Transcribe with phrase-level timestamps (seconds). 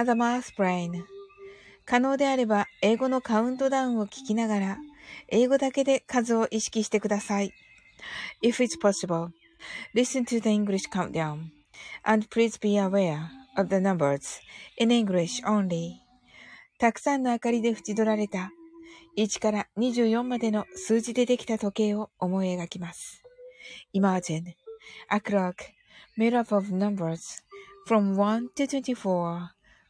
[0.00, 1.04] as a math brain.
[1.84, 4.78] 可能であれば、英語のカウントダウンを聞きながら、
[5.28, 7.52] 英語だけで数を意識してください。
[8.42, 9.28] If it's possible,
[9.94, 11.50] listen to the English countdown,
[12.02, 14.40] and please be aware of the numbers
[14.78, 15.96] in English only.
[16.78, 18.50] たくさんの明かりで縁取られた
[19.18, 23.22] 1から24までの数字でできた時計を思い描きます。
[23.92, 24.54] Imagine
[25.10, 25.56] a clock
[26.16, 27.42] made up of numbers
[27.86, 29.59] from 1 to 24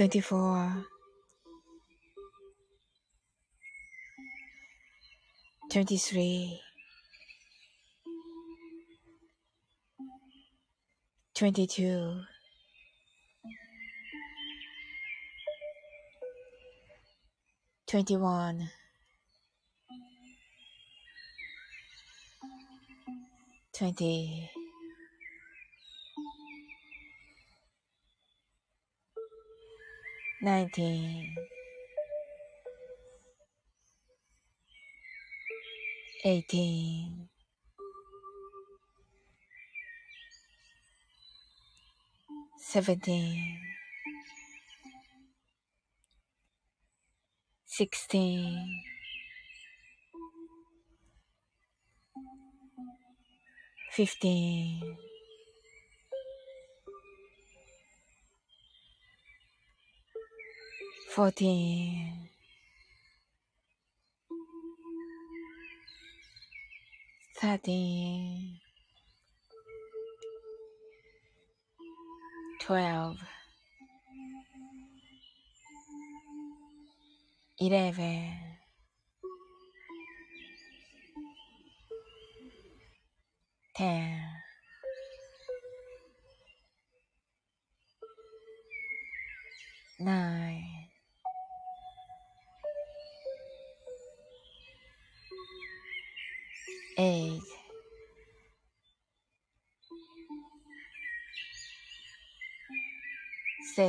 [0.00, 0.86] 24
[5.68, 6.58] 23
[11.34, 12.24] 22
[17.86, 18.70] 21
[23.74, 24.59] 20
[30.42, 31.34] 19
[36.24, 37.28] 18
[42.58, 43.58] 17
[47.66, 48.80] 16
[53.90, 55.09] 15
[61.10, 62.30] fourteen,
[67.40, 68.58] thirteen,
[72.60, 73.18] twelve,
[77.60, 78.34] eleven,
[83.76, 84.20] ten.
[90.00, 90.49] Nine.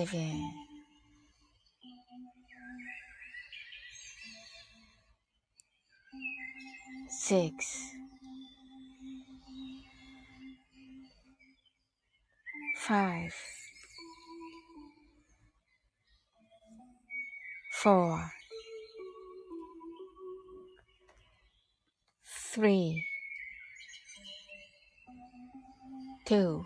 [0.05, 0.51] Seven,
[7.07, 7.77] six,
[12.77, 13.33] five,
[17.73, 18.31] four,
[22.25, 23.05] three,
[26.25, 26.65] two,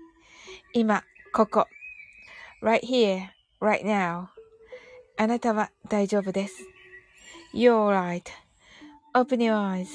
[0.73, 1.03] 今、
[1.33, 1.67] ここ。
[2.61, 3.27] right here,
[3.59, 4.27] right now.
[5.17, 6.65] あなたは大丈夫です。
[7.53, 7.89] You're
[9.13, 9.85] right.Open your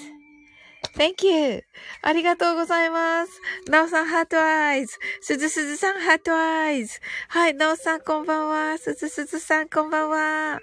[0.92, 1.64] eyes.Thank you.
[2.02, 3.40] ありがとうございます。
[3.70, 4.98] なおさん、ハートアイズ。
[5.22, 7.00] すずすずさん、ハートアイズ。
[7.28, 8.76] はい、なおさん、こんばんは。
[8.78, 10.60] すずすずさん、こんばんは。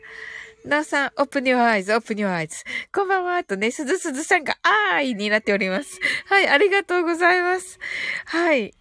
[0.63, 2.63] なおさん、オープニュアイズ、オープニュアイズ。
[2.93, 3.43] こんばんは。
[3.43, 5.99] とね、すずすずさんが、あーいになっております。
[6.27, 7.79] はい、ありがとうございます。
[8.25, 8.73] はい。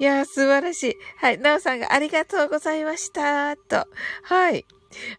[0.00, 0.96] いやー、素晴らしい。
[1.16, 3.56] はい、なおさんがありがとうございました。
[3.56, 3.86] と。
[4.22, 4.64] はい。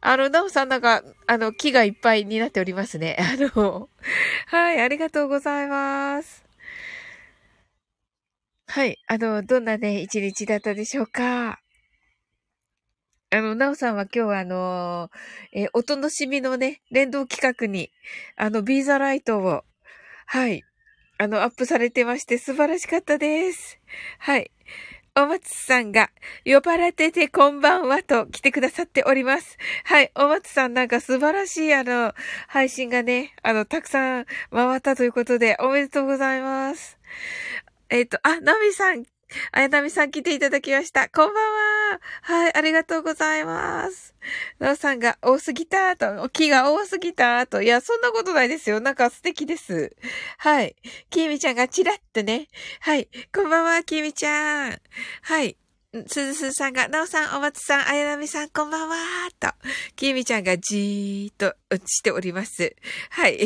[0.01, 3.17] あの、なおさんなんか、あの、木がいっぱいになっておりますね。
[3.19, 3.89] あの、
[4.47, 6.45] はい、ありがとうございます。
[8.67, 8.97] はい。
[9.07, 11.59] あの、どんなね、一日だったでしょうか
[13.31, 17.91] あの、なおさんは今日はあのー、えー、お楽しみのね、連動企画に、
[18.37, 19.63] あの、ビーザライトを、
[20.25, 20.63] はい、
[21.21, 23.77] あの、アップされてまして素晴らしかったです。
[24.19, 24.51] はい。
[25.17, 26.11] お松さんが、
[26.45, 29.57] 呼ばれててこんばんはと来てくださっております。
[29.83, 30.11] はい。
[30.15, 32.13] お松さんなんか素晴らしいあの、
[32.47, 36.97] 配信がね、あの、たくさん回ったということで、おめでとうございます。
[37.89, 39.03] えっ、ー、と、あ、ナミさん、
[39.51, 41.09] あやなみさん来ていただきました。
[41.09, 41.68] こんばんは。
[42.21, 44.15] はい、ありがとうございます。
[44.59, 47.61] なおさんが多すぎたと、木が多すぎたと。
[47.61, 48.79] いや、そんなことないですよ。
[48.79, 49.95] なんか素敵です。
[50.37, 50.75] はい。
[51.09, 52.47] きみちゃんがチラッとね。
[52.81, 53.07] はい。
[53.33, 54.81] こんばんは、きみちゃん。
[55.21, 55.57] はい。
[55.91, 58.95] すずすずさんが、なおさん、お松さん、あやなみさん、こんばんは
[59.39, 59.47] と、
[59.95, 61.55] きみちゃんがじーっと
[61.87, 62.75] しております。
[63.09, 63.39] はい。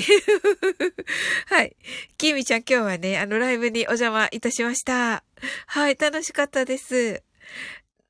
[1.47, 1.77] はい。
[2.17, 5.23] きみちゃん、今日はね、あの、ライブにお邪魔いたしました。
[5.67, 7.23] はい、楽しかったです。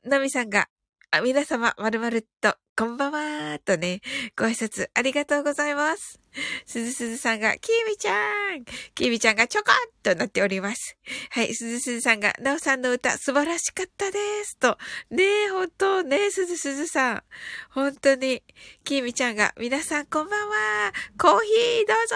[0.03, 0.67] なみさんが、
[1.11, 4.01] あ皆様、まるまるっと、こんばんはーとね、
[4.35, 6.19] ご挨拶ありがとうございます。
[6.65, 8.13] すずすずさんが、きみちゃ
[8.55, 8.65] ん
[8.95, 10.97] きみちゃんがちょこっとなっております。
[11.29, 14.79] はい、すずすずさんが、なおさんの歌素晴らしかったですと。
[15.11, 17.23] ねえ、ほんと、ねえ、すずすずさん。
[17.69, 18.41] 本当に、
[18.83, 22.15] きみちゃんが、皆さんこんばんはコーヒーどうぞ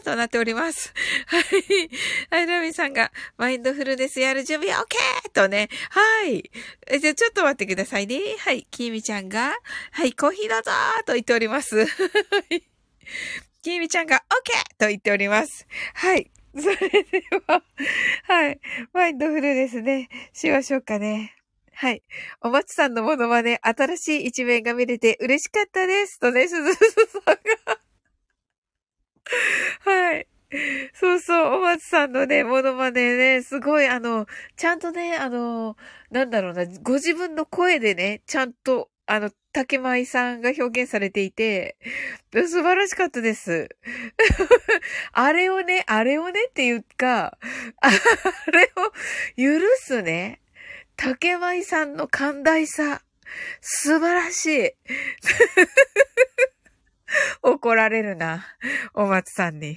[0.00, 0.94] ーとなっております。
[1.26, 1.42] はい。
[2.30, 4.86] はい、なみさんが、マインドフルネスやる準備 OK!
[5.34, 5.68] とね。
[5.90, 6.50] はい。
[6.98, 8.20] じゃあ、ちょっと待ってくださいね。
[8.38, 9.54] はい、きみちゃんが、
[9.98, 10.70] はい、コーヒーどうぞ
[11.06, 11.84] と言っております。
[13.64, 14.76] きみちゃんが OK!
[14.78, 15.66] と言っております。
[15.92, 16.30] はい。
[16.56, 17.64] それでは、
[18.22, 18.60] はい。
[18.92, 20.08] マインドフルですね。
[20.32, 21.34] しましょうかね。
[21.72, 22.04] はい。
[22.42, 26.20] お松さんのものまね、新しい一面が見れて嬉しかったです。
[26.20, 27.80] とね、すずすさんが
[29.82, 30.28] はい。
[30.94, 35.76] そうそう、お松さんのね、ものまねね、すごい、あの、ちゃんとね、あの、
[36.12, 41.76] なんだろうな、ご自分の声でね、ちゃんとあの、竹舞さんが表現されていて、
[42.32, 43.68] 素晴らしかったです。
[45.10, 47.36] あれをね、あれをねっていうか、
[47.80, 47.90] あ
[48.52, 50.40] れを許すね。
[50.94, 53.02] 竹舞さんの寛大さ。
[53.60, 54.70] 素晴らしい。
[57.42, 58.46] 怒られるな。
[58.94, 59.76] お松さんに。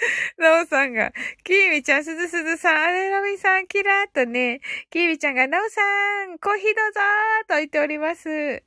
[0.38, 1.12] なおさんが、
[1.44, 4.60] きーみちゃん、すずすずさん、あれなみさん、キラーとね、
[4.90, 5.80] きーみちゃんが、なおさ
[6.26, 8.62] ん、コーヒーどうぞーと言っております。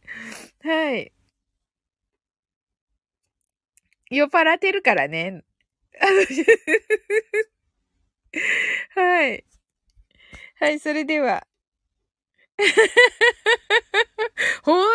[0.63, 1.11] はい。
[4.09, 5.43] 酔っ払ってるからね。
[8.95, 9.43] はい。
[10.59, 11.45] はい、それでは。
[14.63, 14.85] 本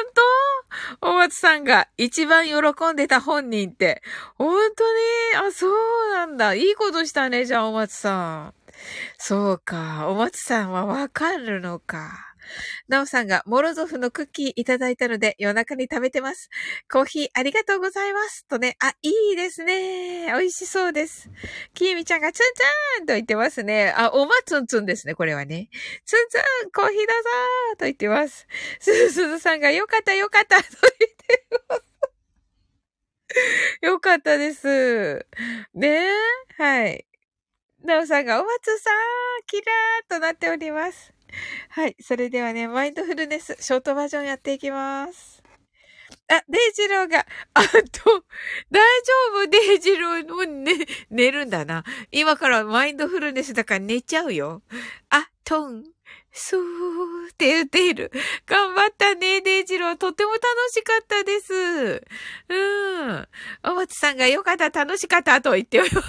[1.01, 1.09] 当？
[1.09, 2.55] 大松さんが一番喜
[2.93, 4.03] んでた本人って。
[4.37, 4.85] 本当
[5.43, 5.49] に？
[5.49, 6.55] あ、そうなんだ。
[6.55, 8.55] いいことしたね、じゃあ大松さん。
[9.19, 10.09] そうか。
[10.09, 12.28] 大松さんはわかるのか。
[12.89, 16.51] なおさんがモロゾフのクッキーいただいたので夜中に食べてます。
[16.91, 18.47] コーヒーありがとうございます。
[18.47, 20.27] とね、あ、いいですね。
[20.27, 21.31] 美味しそうです。
[21.75, 22.47] きーみちゃんがツン
[22.99, 23.93] ツンと言ってますね。
[23.97, 25.69] あ、おまツンツンですね、これはね。
[26.05, 28.47] ツンツンコーヒーだぞーと言ってます。
[28.81, 30.65] すずすずさんがよかったよかったと
[30.99, 31.83] 言ってます。
[33.83, 35.27] よかったです。
[35.75, 36.09] ね
[36.59, 37.07] えはい。
[37.85, 38.95] なおさんが、お松さん、
[39.47, 41.13] キラーとなっております。
[41.71, 41.97] はい。
[42.01, 45.43] それではね、マインドフルネス、ショートバージョンやっていきます。
[46.29, 48.25] あ、デイジローが、あと、
[48.71, 49.13] 大丈
[49.45, 49.47] 夫？
[49.49, 50.75] デイジローもね、
[51.11, 51.85] 寝るんだな。
[52.11, 54.63] 今からマインドフルネスだから寝ちゃうよ。
[55.11, 55.85] あ、トン、
[56.33, 56.61] スー
[57.33, 58.11] って言っている。
[58.47, 59.97] 頑張ったね、デイジロー。
[59.97, 62.05] とっても楽しかったです。
[62.49, 63.29] うん。
[63.65, 66.09] お松さんがよかった、楽しかったと言っております。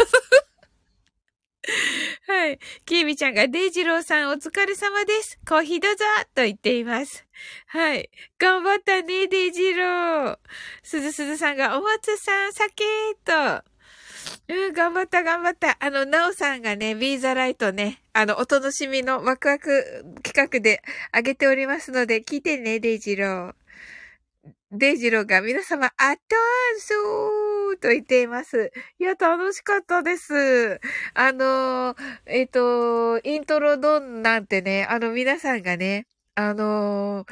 [2.27, 2.59] はい。
[2.85, 5.39] きーみちゃんが、デイジローさんお疲れ様です。
[5.47, 7.25] コーヒーどうぞと言っています。
[7.67, 8.09] はい。
[8.37, 10.37] 頑張ったね、デイジロー。
[10.83, 12.83] すずすずさんが、お松さん、酒
[13.25, 13.63] と。
[14.47, 15.77] うん、頑張った、頑張った。
[15.79, 23.53] あの、なおさんがね、ビーザライトね、あの、お楽しみのワクワク企画であげておりますので、聞いてね、デイジロー。
[24.71, 26.35] デイジローが皆様、アット
[26.75, 28.71] ンスーと言っています。
[28.99, 30.79] いや、楽しかったです。
[31.13, 31.95] あの、
[32.25, 37.25] えっ、ー、と、イントロドンなんてね、あの皆さんがね、あの、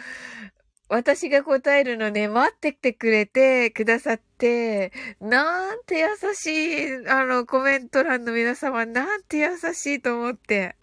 [0.89, 10.77] 私が答えるのね、待っててくれてくださって、なんて優しい、あの、コメント欄の皆様、なんて優しいと思って。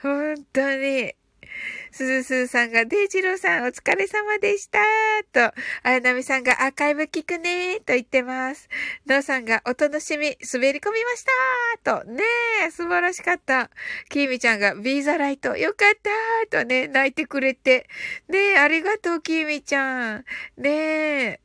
[0.00, 1.14] 本当に。
[1.90, 4.78] すずすーさんが、デイジローさんお疲れ様でした
[5.32, 8.68] と、あやなみさんがアーカイブ聞くねーと言ってます。
[9.06, 11.24] のうさんがお楽しみ、滑り込みまし
[11.84, 12.22] たーと、ね
[12.66, 13.70] え、素晴らしかった。
[14.08, 17.88] きーみちゃんが、ビーザライト、よかったーとね、泣いてくれて。
[18.28, 20.24] ねえ、ありがとう、きーみちゃん。
[20.56, 21.40] ねえ、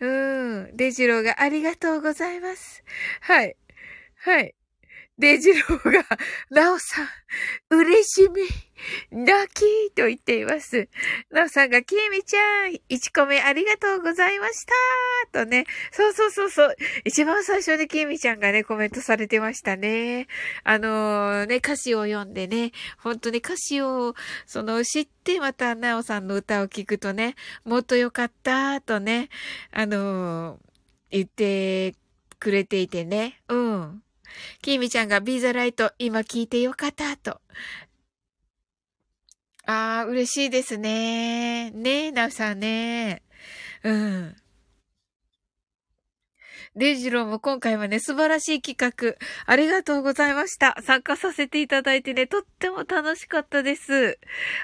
[0.00, 2.82] うん、デイジローがありがとうございます。
[3.20, 3.56] はい。
[4.16, 4.54] はい。
[5.22, 6.04] デジローが、
[6.50, 7.06] ナオさん、
[7.70, 10.88] 嬉しみ、泣きと言っています。
[11.30, 14.66] ナオさんが、キーミちゃん、1個目ありがとうございまし
[15.30, 15.64] たとね。
[15.92, 16.76] そうそうそうそう。
[17.04, 20.26] 一番最初にキーミちゃんがね、コメントされてましたね。
[20.64, 29.28] あのー、ね、歌詞を読んでね、本当に歌詞を、その、知ってまたナオさんの歌を聴くとね、もっとよかったとね、
[29.70, 30.58] あのー、
[31.12, 31.94] 言って
[32.40, 33.40] くれていてね。
[33.48, 34.02] うん。
[34.60, 37.40] きみちゃんがビーザライト今聞いてよかったと。
[39.64, 41.70] ああ、嬉しいですね。
[41.70, 43.22] ねえ、なうさんね。
[43.84, 44.36] うん。
[46.74, 50.74] デジローも今回はね、素晴らしい企画、ありがとうございました。
[50.82, 54.18] 参加させていただいてね、とっても楽しかったです。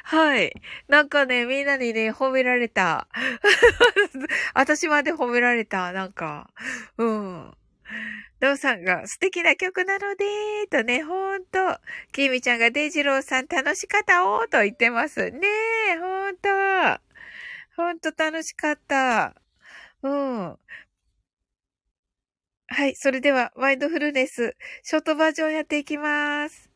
[0.05, 0.55] はい。
[0.89, 3.09] なんかね、みんなにね、褒められた。
[4.55, 6.49] 私まで褒められた、なんか。
[6.97, 7.55] うん。
[8.41, 10.25] ドウさんが素敵な曲なので
[10.71, 11.59] とね、ほんと。
[12.13, 15.31] キミちゃんがデイジローさん楽しかったおーと言ってます。
[15.31, 15.41] ね
[15.91, 16.49] え、ほんと。
[17.77, 19.35] ほんと楽しかった。
[20.03, 20.59] うん。
[22.71, 22.95] はい。
[22.95, 26.71] それでは、ワイドフルネス、ショートバージョンやっていきます。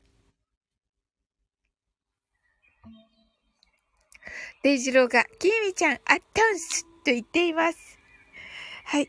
[4.62, 7.98] デイジローが、キミちゃん、アットンスと言っています。
[8.84, 9.08] はい。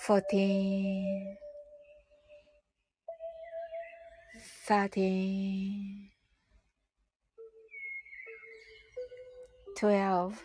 [0.00, 1.36] fourteen,
[4.66, 6.08] thirteen,
[9.76, 10.42] twelve,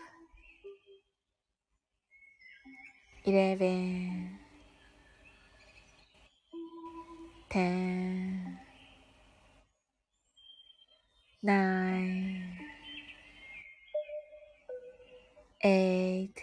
[3.24, 4.38] eleven,
[7.48, 8.58] ten,
[11.42, 12.58] nine,
[15.64, 16.42] eight,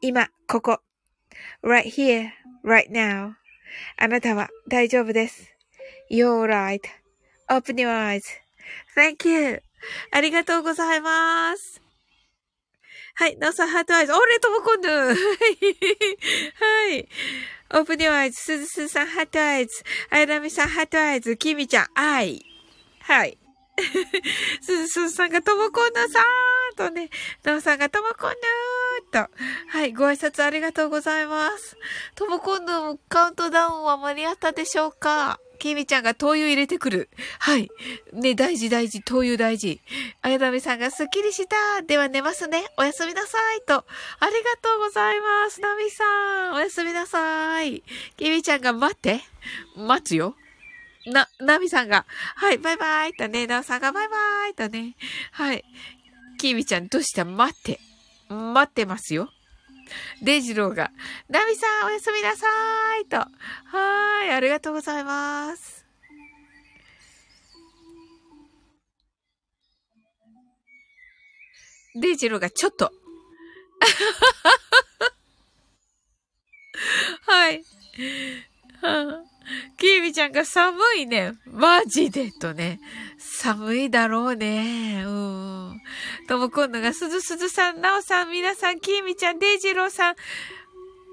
[0.00, 0.80] 今、ここ。
[1.62, 2.30] right here,
[2.64, 3.34] right now.
[3.96, 5.54] あなたは大丈夫です。
[6.10, 9.62] You're right.Open your eyes.Thank you.
[10.12, 11.80] ありがとうございます。
[13.14, 13.36] はい。
[13.38, 14.12] ノーサハートアイズ。
[14.12, 14.88] おれともこんぬ。
[15.08, 17.08] はい。
[17.72, 18.42] オープニューアイズ。
[18.42, 19.82] すずすさんハートアイズ。
[20.10, 21.36] あやなみさんハートアイズ。
[21.36, 22.44] きみちゃん、アイ。
[23.00, 23.38] はい。
[24.60, 27.10] すずすさんがともこんぬさーとね、
[27.44, 28.75] ノーさんがともこんぬー。
[29.22, 31.76] はい、ご挨拶ありがとうございます。
[32.14, 35.40] とも今度もカウントダウンは間に合ったでしょうか？
[35.58, 37.08] きみちゃんが灯油入れてくる。
[37.38, 37.70] はい。
[38.12, 39.80] ね、大事大事、灯油大事。
[40.20, 41.82] あやだみさんがスッキリした。
[41.82, 42.66] では寝ますね。
[42.76, 43.62] おやすみなさい。
[43.62, 43.76] と。
[43.76, 43.82] あ
[44.26, 45.62] りがとうございます。
[45.62, 46.04] なみさ
[46.50, 46.54] ん。
[46.54, 47.82] おやすみなさい。
[48.18, 49.20] きみちゃんが待って。
[49.76, 50.34] 待つよ。
[51.06, 52.04] な、なみさんが、
[52.34, 54.96] はい、バイバイとね、なおさんがバイバイとね、
[55.30, 55.64] はい。
[56.36, 57.24] きみちゃん、どうした？
[57.24, 57.80] 待って。
[58.28, 59.28] 待ってますよ。
[60.22, 60.90] デイジローが、
[61.28, 63.18] ナミさんおやすみなさーいと。
[63.18, 65.84] はーい、ありがとうございます。
[71.94, 72.92] デイジローがちょっと。
[77.26, 77.62] はい。
[78.82, 79.35] はあ
[79.78, 81.34] キーミちゃんが寒いね。
[81.46, 82.80] マジでとね。
[83.18, 85.04] 寒いだろうね。
[85.04, 85.80] うん。
[86.28, 90.16] とも今度がすずすずさん、なおさん、皆さん、キーミちゃん、デイジローさん、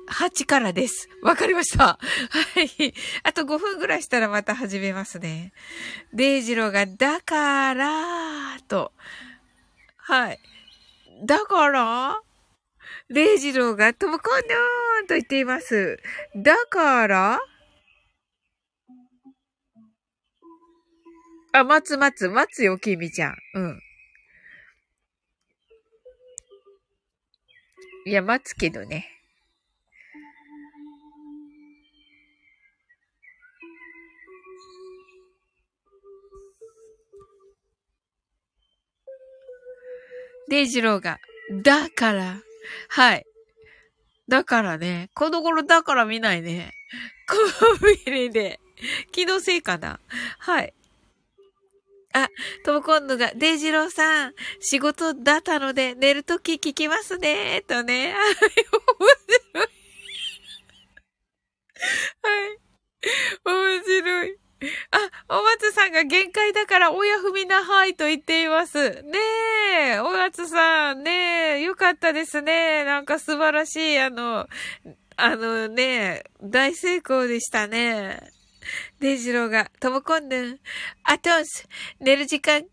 [0.10, 1.10] 8からです。
[1.22, 1.86] わかりました。
[1.86, 2.00] は
[2.62, 2.94] い。
[3.24, 5.54] あと5分ぐらいしたらまた始めますね。
[6.13, 8.92] デイジローが、だからー、と。
[9.98, 10.40] はい。
[11.25, 12.20] だから？
[13.10, 16.00] デイジローが、ともこんぬーんと言っています。
[16.36, 17.40] だから？
[21.55, 23.36] あ、待つ待つ、待つよ、きみちゃん。
[23.53, 23.79] うん。
[28.05, 29.07] いや、待つけどね。
[40.50, 41.19] デイジローが、
[41.62, 42.41] だから、
[42.89, 43.25] はい。
[44.27, 46.72] だからね、この頃だから見ないね。
[47.29, 47.36] コ
[47.88, 48.60] ンビニで。
[49.12, 50.00] 気のせいかな。
[50.39, 50.74] はい。
[52.13, 52.29] あ、
[52.63, 58.13] とも今度が、デイジローさん、仕事だったので寝るとき聞きますね、とね。
[58.13, 58.24] はい、
[59.00, 59.10] 面
[59.53, 59.67] 白い。
[62.22, 62.63] はい。
[63.46, 64.38] 面白い。
[64.91, 69.01] あ、お松さんが限界だから親踏みなはいと言っています。
[69.03, 69.20] ね
[69.96, 72.86] え、お松さん、ねえ、よかったですね。
[72.86, 74.48] なんか素晴らしい、あの、
[75.15, 78.32] あのね、大成功でしたね。
[79.00, 80.60] デイジローが、ともこんぬん、
[81.03, 81.67] あとす、
[82.00, 82.65] 寝る時間、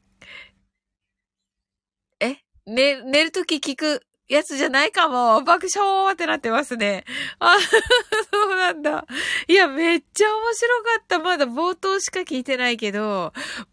[2.21, 2.37] え？
[2.67, 5.43] 寝、寝るとき聞くやつじゃないかも。
[5.43, 7.05] 爆笑ってなってますね。
[7.41, 7.57] あ、
[8.33, 9.07] そうなんだ。
[9.49, 11.19] いや、めっちゃ面白かった。
[11.19, 13.33] まだ冒頭しか聞いてないけど、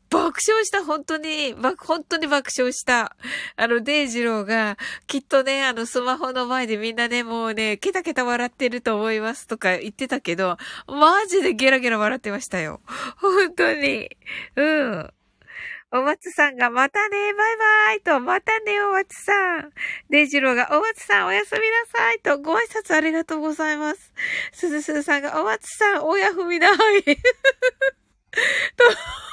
[0.09, 3.15] 爆笑した、本当に、本当に爆笑した。
[3.55, 12.81] あの、デイジローが、きっとね、あの、スマホの前でみんなね、もうね、ケタケタ笑ってると思いますとか言ってたけど、マジでゲラゲラ笑ってましたよ。
[13.17, 14.09] 本当に。
[14.55, 15.13] うん。
[15.89, 19.71] お松さんが、またね、バイバイと、またね、お松さん。
[20.09, 24.11] デイジローが、お松さん、おやすみなさいと、ご挨拶ありがとうございます。
[24.51, 27.03] すずすずさんが、お松さん、おやふみなはい。
[27.03, 27.11] と、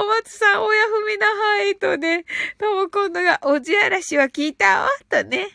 [0.00, 2.24] お松さん、おやふみなはいとね、
[2.58, 5.48] とも今度が、おじあらしは聞いたわとね。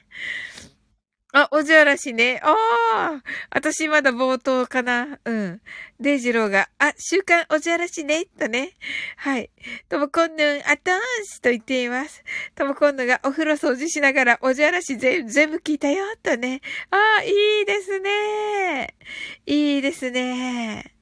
[1.34, 2.42] あ、おじあらしね。
[2.44, 2.54] あ
[2.94, 5.18] あ、私まだ冒頭かな。
[5.24, 5.62] うん。
[6.00, 8.26] デイジローが、あ、週刊おじあらしね。
[8.38, 8.72] とね。
[9.16, 9.50] はい。
[9.88, 12.22] ともこんぬん、あたーしと言っています。
[12.54, 16.04] ともこんぬがお風呂掃除しながら、おじあらし全部聞いたよ。
[16.22, 16.60] とね。
[16.90, 18.96] ああ、いいですね。
[19.46, 20.96] いいですね。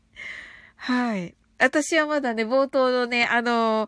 [0.76, 1.39] はい。
[1.60, 3.88] 私はまだね、冒頭のね、あの、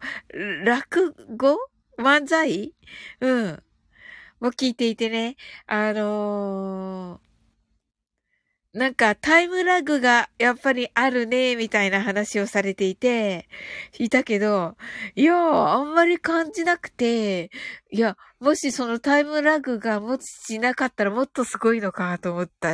[0.66, 1.58] 落語？
[1.98, 2.74] 漫才？
[3.22, 3.64] うん。
[4.42, 7.31] も聞いていてね、あのー、
[8.74, 13.50] なんかタイムラグがやっぱりあるね、みたいな話をされていて、
[14.00, 14.78] いたけど、
[15.16, 17.52] いやあんまり感じなくて、
[17.92, 22.70] いや、もしそのタイムラグが持ちなかったらもっとすごいのかと思った、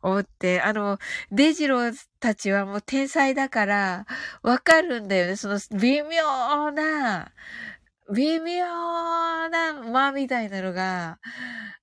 [0.00, 0.98] 思って、あの、
[1.30, 4.06] デジローたちはもう天才だから、
[4.42, 7.32] わかるんだよね、その微妙な、
[8.14, 8.64] 微妙
[9.50, 11.18] な間みたいなのが、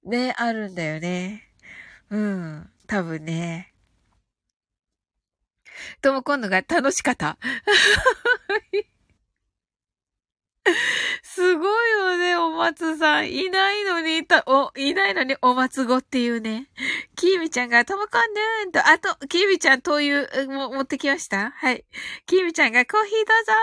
[0.04, 1.44] ね、あるんだよね。
[2.10, 2.71] うん。
[2.92, 3.74] 多分ね。
[6.02, 7.38] とも今度が楽しかった。
[11.24, 13.32] すごいよね、お松さん。
[13.32, 16.70] いないのに、た、お、いないのにお松子っていうね。
[17.16, 21.86] きーみちゃんが、ともこんぬーんと、あと、きーみちゃん灯油、も、持ってきましたはい。
[22.26, 23.54] きーみちゃんが、コーヒーどうぞ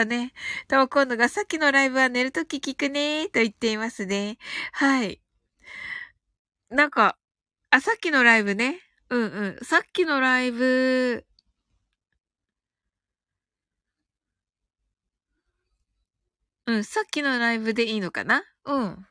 [0.00, 0.32] ーとね。
[0.66, 4.38] ともこんぬが、さっきのライブは寝るとき聞くねーと言っていますね。
[4.72, 5.20] はい。
[6.70, 7.18] なんか、
[7.70, 8.80] あ、さっきのライブね。
[9.10, 9.64] うんうん。
[9.64, 11.24] さっきのライブ、
[16.66, 18.42] うん、さっきのライブでいいのかな？
[18.64, 19.06] うん。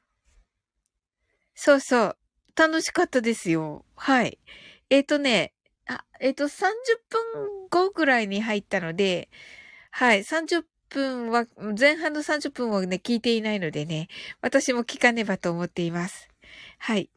[1.55, 2.17] そうそう。
[2.55, 3.85] 楽しかったですよ。
[3.95, 4.39] はい。
[4.89, 5.53] えっ、ー、とね、
[5.87, 6.69] あ、えっ、ー、と、30
[7.09, 9.29] 分後ぐらいに入ったので、
[9.91, 11.45] はい、30分は、
[11.79, 14.07] 前半の30分をね、聞いていないのでね、
[14.41, 16.29] 私も聞かねばと思っています。
[16.79, 17.09] はい。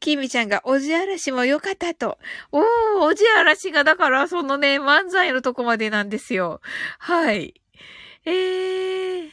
[0.00, 2.18] きみちゃんが、おじあらしも良かったと。
[2.52, 2.64] おー、
[3.00, 6.60] おじあらしが、だから、そのね、漫才のとこまでなんですよ。
[6.98, 7.60] はい。
[8.24, 9.30] えー。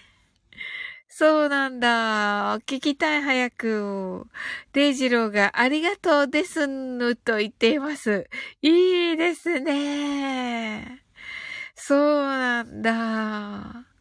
[1.15, 2.59] そうなんだ。
[2.61, 4.25] 聞きたい早く。
[4.73, 8.27] デイジローがありがとうですぬと言っています。
[8.63, 11.03] いいですね。
[11.75, 13.92] そうなんだ。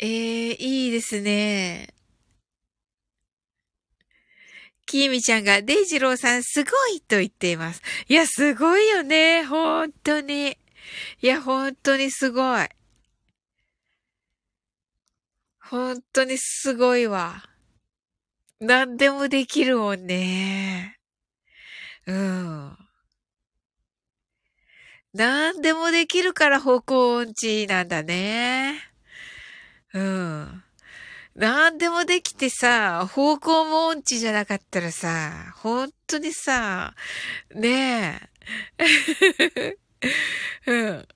[0.00, 1.88] ええ、いいですね。
[4.86, 7.82] きーみちゃんが、デイジローさんすごいと言っています。
[8.08, 9.44] いや、すごいよね。
[9.44, 10.56] 本当に。
[11.20, 12.68] いや、本当にすごい。
[15.60, 17.44] 本当にすごいわ。
[18.60, 20.96] 何でもできるもんね。
[22.06, 22.76] うん。
[25.12, 28.87] 何でもできるから方向音痴なんだね。
[29.94, 30.62] うん。
[31.34, 36.94] 何でもできてさ、方向も音痴じゃなかったらさ、本当にさ、
[37.54, 38.20] ね
[38.78, 39.76] え。
[40.66, 41.08] うん。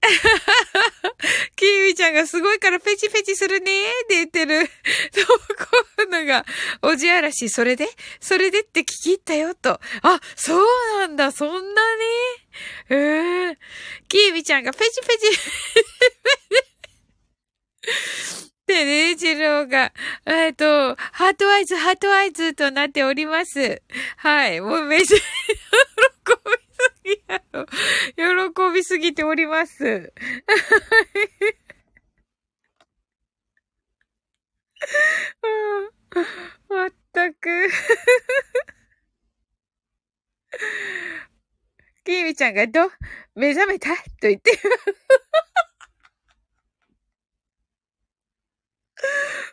[1.56, 4.66] キーミちゃんがすごいからペチペチするねーって言ってる。
[4.66, 5.26] と
[5.64, 6.44] このが、
[6.82, 7.88] おじあらし、それで？
[8.20, 9.80] それでって聞き入ったよ、と。
[10.02, 10.66] あ、そう
[11.00, 12.02] なんだ、そんなに
[12.90, 13.56] ええー、
[14.08, 15.28] キーミちゃんがペチペチ
[18.66, 19.92] で、レイジローが、
[20.26, 23.82] えっと、ハートアイズ、ハートアイズとなっております。
[24.16, 24.60] はい。
[24.60, 25.22] もうめちゃ喜
[26.46, 27.66] びすぎやろ。
[28.72, 30.12] 喜びすぎております。
[36.68, 37.70] まったく。
[42.04, 42.90] キーミちゃんがど、
[43.34, 43.90] 目覚めた？
[44.20, 44.58] と言って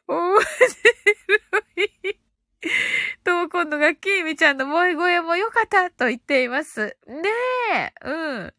[0.07, 0.45] 面白
[2.11, 2.27] い。
[3.23, 6.97] と、今度がキーミちゃんの萌え声も良かったと言っています。
[7.07, 7.29] ね
[7.73, 7.93] え。
[8.03, 8.53] うん。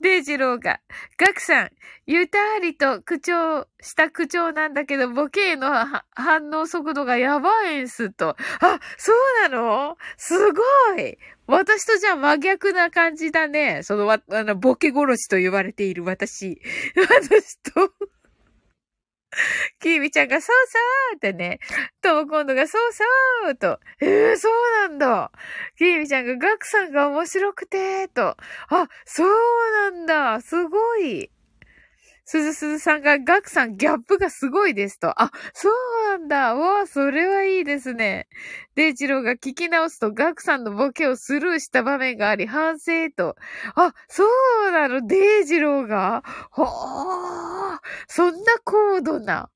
[0.00, 0.80] デイジローが、
[1.18, 1.70] ガクさん、
[2.06, 5.70] ゆたりと口調した口調なんだけど、ボケへの
[6.14, 8.36] 反応速度がやばいんすと。
[8.60, 9.12] あ、そ
[9.46, 9.96] うなの？
[10.16, 10.62] すご
[10.98, 13.82] い私とじゃあ真逆な感じだね。
[13.82, 16.60] その、あの、ボケ殺しと言われている私。
[16.96, 17.90] 私と
[19.80, 20.78] キーミちゃんがそうそ
[21.14, 21.60] うってね、
[22.00, 23.04] とも今度がそうそ
[23.50, 25.30] うと、ええー、そうなんだ。
[25.76, 28.36] キーミちゃんがガクさんが面白くて、と、
[28.68, 29.28] あ、そう
[29.72, 30.40] なんだ。
[30.40, 31.30] すごい。
[32.30, 35.18] すずすずさんが、ガクさんギャップがすごいですと。
[35.18, 35.72] あ、そう
[36.10, 36.54] なんだ。
[36.54, 38.28] わあ、それはいいですね。
[38.74, 43.34] デイジローが聞き直すと、ガクさんのボケをスルーした場面があり、反省と。
[43.76, 44.24] あ、そ
[44.66, 46.22] うなの、デイジローが？
[46.50, 49.48] ほー、そんな高度な。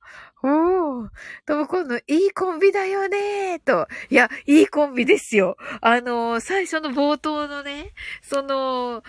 [0.44, 1.08] おー。
[1.46, 3.86] とも今度、いいコンビだよねーと。
[4.10, 5.56] いや、いいコンビですよ。
[5.82, 9.04] あのー、最初の冒頭のね、その、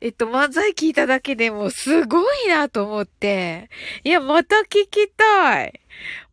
[0.00, 3.70] えっと、漫才聞いただけでもすごいなと思って。
[4.04, 5.80] いや、また聞きたい。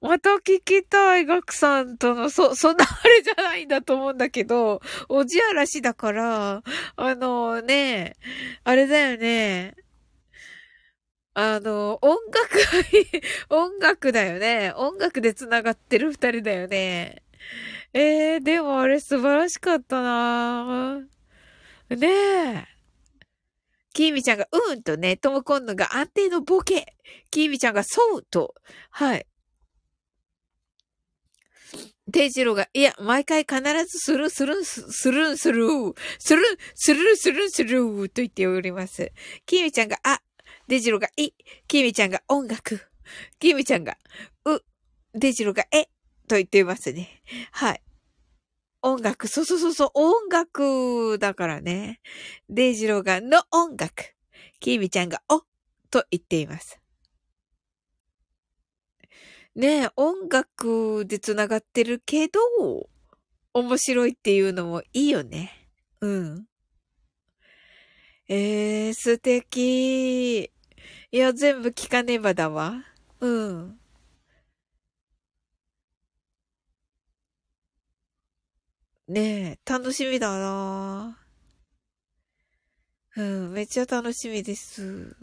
[0.02, 1.26] また聞きたい。
[1.26, 6.62] ガクさんとの、そ、そんなあれじゃないんだと思うんだけど、おじあらしだから、
[6.98, 8.16] あのね、
[8.66, 9.76] あれだよね。
[11.34, 12.60] あの、音楽、
[13.50, 14.74] 音楽だよね。
[14.76, 17.24] 音楽で繋がってる二人だよね。
[17.94, 21.00] えー、でもあれ素晴らしかったな
[21.90, 22.73] ねえ。
[23.94, 26.96] キーミちゃんが、うんとね、トムコンヌが安定のボケ。
[27.32, 28.56] キーミちゃんが、そうと。
[28.90, 29.28] はい。
[32.12, 39.12] テイジローが、いや、毎回必ずスルン、スルン、スルン、スルー、スルン、スルン、スルン、スルーと言っております。
[39.46, 40.20] キーミちゃんが、あ、
[40.68, 41.32] デジローが、い、
[41.68, 42.82] キーミちゃんが、音楽。
[43.40, 43.98] キーミちゃんが、
[44.46, 44.60] う、
[45.14, 45.86] デジローが、え、
[46.28, 47.22] と言っていますね。
[47.52, 47.82] はい。
[48.84, 49.28] 音楽。
[49.28, 52.02] そうそうそうそう、音楽だからね。
[52.50, 54.14] デイジローがの音楽。
[54.60, 55.40] キーミちゃんがお
[55.90, 56.80] と言っています。
[59.56, 62.40] ねえ、音楽で繋がってるけど、
[63.54, 65.70] 面白いっていうのもいいよね。
[66.02, 66.46] うん。
[68.28, 70.44] えー、素敵。
[70.46, 70.50] い
[71.12, 72.84] や、全部聞かねばだわ。
[73.22, 73.80] うん。
[79.08, 81.18] ねえ、楽しみだな
[83.16, 85.16] うん、めっちゃ楽しみです。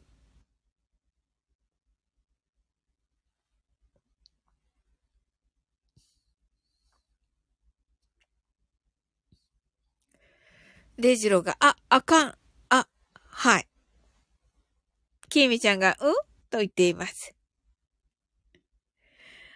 [10.98, 12.34] レジロが、あ、あかん、
[12.68, 13.66] あ、はい。
[15.28, 16.14] きみちゃんが、うん？
[16.50, 17.34] と言っています。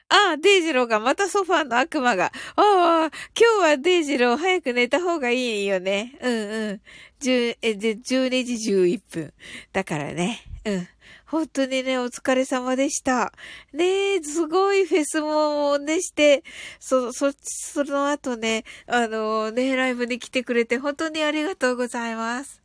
[0.08, 2.26] ああ、デイジローがまたソファーの悪魔が。
[2.26, 6.16] ああ、今日はデイジロー早く寝た方がいいよね。
[6.20, 6.80] うんうん。
[7.20, 9.32] 10、え、で、12時11分。
[9.72, 10.40] だからね。
[10.64, 10.88] うん。
[11.26, 13.32] 本当にね、お疲れ様でした。
[13.72, 16.44] ねえ、すごいフェスもねして、
[16.78, 22.62] そ、そ、その後ね、あのね、ライブに来てくれて本当にありがとうございます。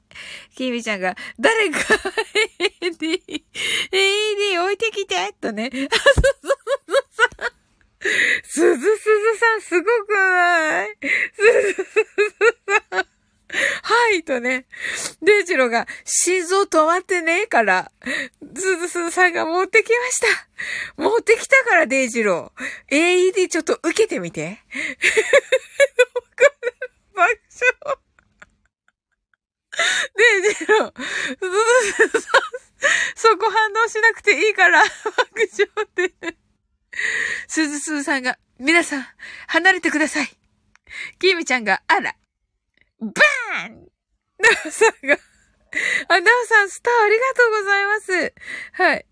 [0.55, 1.79] キミちゃんが、誰か
[2.81, 3.21] AD、
[3.91, 5.69] AD 置いてきてとね。
[5.73, 6.58] あ、そうそう。
[8.43, 10.97] すずすずさんすごくない
[11.33, 11.85] すずすず
[12.91, 13.19] さん。
[13.51, 14.65] はいとね。
[15.23, 17.91] デイジローが、心臓止まってねえから、
[18.55, 20.27] すずすずさんが持ってきました。
[21.01, 23.31] 持ってきたから、デイジロー。
[23.31, 24.59] AED ちょっと受けてみて。
[27.15, 27.97] 爆笑。
[30.15, 31.01] デイジロー、
[31.39, 32.41] すずすずさん、
[33.15, 34.89] そこ反応しなくていいから、爆
[35.51, 36.48] 笑って。
[37.47, 39.05] すずすずさんが、皆さん、
[39.47, 40.27] 離れてください。
[41.19, 42.15] キミちゃんが、あら、
[42.99, 43.89] バーン
[44.39, 45.17] ナオさんが、
[46.07, 48.33] あ、ナオさん、スターありがとうございます。
[48.73, 49.05] はい。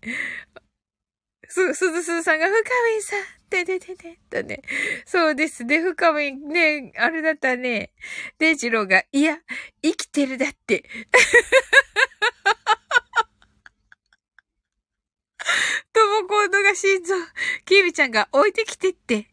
[1.48, 2.58] す、すずすずさんが、深
[2.96, 4.62] みさん、てててて、とね。
[5.06, 7.92] そうですね、深み、ね、あれだったね。
[8.38, 9.38] デイジローが、いや、
[9.82, 10.84] 生きてるだって。
[15.92, 17.14] ともコードが心臓、
[17.64, 19.28] キミちゃんが置いてきてって、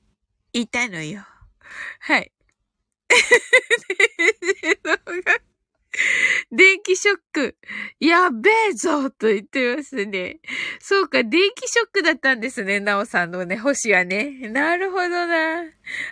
[0.54, 1.26] 言ったのよ。
[2.00, 2.32] はい。
[6.52, 7.58] 電気ショック。
[8.00, 10.40] やべえぞと言ってますね。
[10.80, 12.80] そうか、電気ショックだったんですね。
[12.80, 14.50] なおさんのね、星はね。
[14.50, 15.64] なるほどな。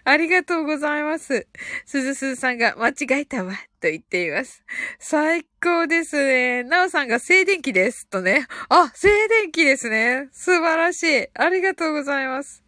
[0.04, 1.48] ありがとうございます。
[1.86, 3.54] すずすずさんが間違えたわ。
[3.80, 4.64] と言っています。
[4.98, 6.64] 最高ですね。
[6.64, 8.08] なおさんが静電気です。
[8.08, 8.48] とね。
[8.70, 10.30] あ、静電気ですね。
[10.32, 11.28] 素晴らしい。
[11.34, 12.64] ありがとうございます。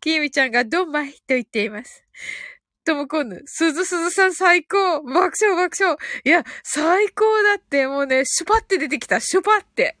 [0.00, 2.04] きみちゃんがドンマイと言っています。
[2.88, 3.42] ともこんぬ。
[3.44, 9.20] すずすずさん最高爆笑爆笑いや、最高だって、もうね、シュパって出てきた。
[9.20, 9.94] シュパって。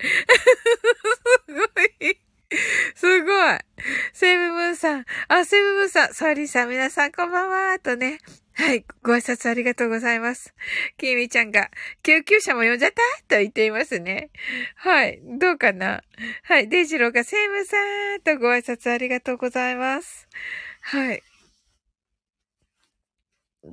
[1.46, 1.64] すご
[2.06, 2.18] い。
[2.94, 3.58] すごい。
[4.14, 5.04] セブムーンさん。
[5.28, 6.14] あ、セブムーンさん。
[6.14, 7.78] サーリーさん、皆さんこんばんは。
[7.78, 8.20] とね。
[8.54, 8.86] はい。
[9.02, 10.54] ご挨拶ありがとうございます。
[10.96, 11.70] キミちゃんが、
[12.02, 13.02] 救急車も呼んじゃった？
[13.28, 14.30] と言っていますね。
[14.76, 15.20] はい。
[15.22, 16.02] どうかな？
[16.44, 16.70] はい。
[16.70, 17.76] デイジローが、セブムさ
[18.16, 20.26] んとご挨拶ありがとうございます。
[20.80, 21.22] はい。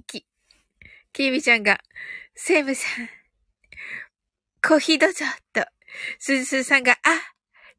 [0.04, 0.26] き、
[1.14, 1.80] きみちゃんが、
[2.36, 3.10] セムさん、
[4.68, 5.66] コーヒーどうぞ、と、
[6.20, 6.98] すずすさんが、あ、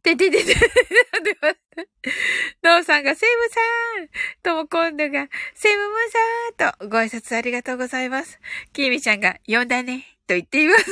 [0.02, 0.60] てててて、で
[1.40, 1.54] は、
[2.62, 3.60] ノーさんが、セムさ
[4.02, 4.08] ん
[4.42, 5.96] とも今度が、セムム
[6.56, 8.38] さんと、ご挨拶ありがとうございます。
[8.72, 10.84] きみちゃんが、呼んだね、と言っています。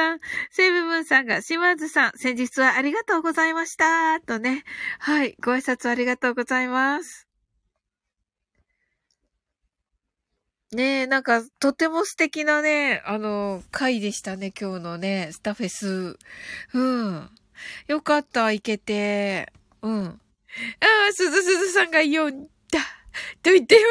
[0.00, 4.18] さん、セブムーンさんが、島津さん、先日はありがとうございました。
[4.20, 4.64] とね。
[4.98, 5.36] はい。
[5.44, 7.28] ご挨拶ありがとうございます。
[10.72, 16.16] ねえ、なんか、とても素敵なね、あの、回でしたね、今日のね、スタフェス。
[16.72, 17.30] うん。
[17.88, 19.52] よかった、行けて。
[19.82, 20.06] うん。
[20.06, 20.18] あ
[21.10, 22.99] あ、すずすずさんが読んだ。
[23.42, 23.84] と言っていま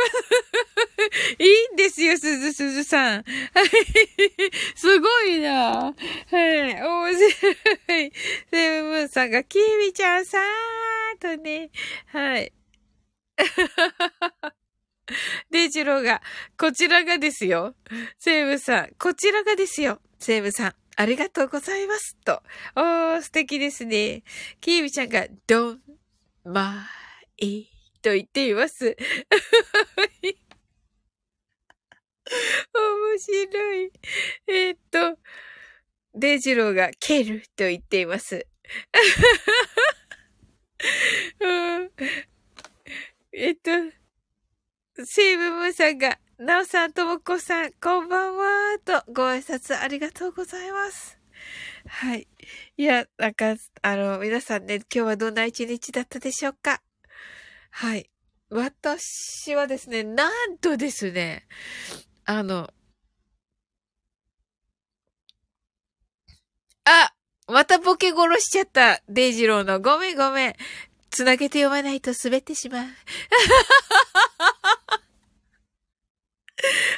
[1.37, 1.39] す。
[1.43, 3.23] いいんですよ、すずすずさん。
[3.23, 3.23] はい。
[4.75, 5.93] すごいな。
[5.93, 5.93] は
[6.31, 6.81] い。
[6.81, 8.11] 面白い。
[8.51, 11.69] セブンさんが、キミちゃんさーとね。
[12.07, 12.53] はい。
[15.49, 16.21] デイジローが、
[16.57, 17.75] こちらがですよ。
[18.17, 19.99] セーブさん、こちらがですよ。
[20.19, 22.15] セーブさん、ありがとうございます。
[22.23, 22.43] と。
[22.75, 24.23] おー、素敵ですね。
[24.61, 25.81] キービちゃんが、ドン、
[26.43, 26.85] マ
[27.37, 27.67] イ、
[28.01, 28.95] と言っています。
[32.73, 33.91] 面白い。
[34.47, 35.17] えー、っと、
[36.13, 38.47] デイジローが、ケルと言っています。
[41.39, 41.91] うん、
[43.33, 43.71] えっと、
[45.05, 51.17] セイブムーさんが、ナオさん、ともこさん、こんばんは、とご挨拶ありがとうございます。
[51.87, 52.27] はい。
[52.77, 56.81] いや、なんか、あの、皆さんね、今日はどんな一日だったでしょうか？
[57.71, 58.09] はい。
[58.49, 61.47] 私はですね、なんとですね、
[62.25, 62.69] あの、
[66.85, 67.13] あ
[67.47, 69.01] またボケ殺しちゃった。
[69.07, 69.79] デイジローの。
[69.79, 70.55] ごめんごめん。
[71.09, 72.85] つなげて読まないと滑ってしまう。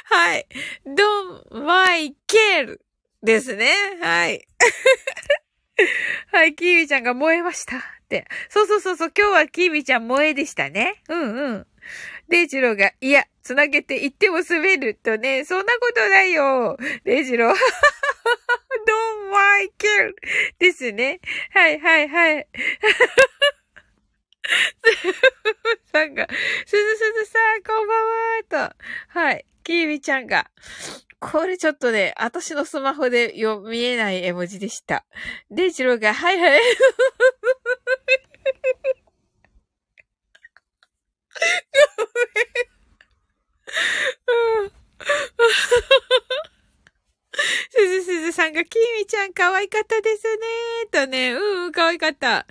[0.04, 0.46] はい。
[0.84, 2.84] ドンマイケル
[3.22, 3.72] ですね。
[4.00, 4.46] はい。
[6.32, 8.01] はい、キーミちゃんが燃えました。
[8.48, 11.02] そうそうそうそう、今日はキーミちゃん燃えでしたね。
[11.08, 11.66] うんうん。
[12.28, 16.76] デイジローが、いや、つなげていっても滑るとね、そんなことないよ。
[17.04, 17.56] デイジロー、 don't
[19.30, 20.14] like it
[20.58, 21.20] ですね。
[21.52, 22.46] はいはいはい。
[25.92, 26.26] さんが、
[26.66, 29.18] すずすずさん、こんばんはと。
[29.18, 29.44] はい。
[29.62, 30.50] きーみちゃんが。
[31.22, 35.04] これちょっとね、私のスマホでよ、見えない絵文字でした。
[35.52, 36.60] で、ジローが、はいはい。
[41.96, 42.04] ご
[44.66, 46.51] めん。
[47.70, 50.46] すずすずさんが、きみちゃん可愛かったですね。
[50.90, 52.46] とね、うん、可愛かった。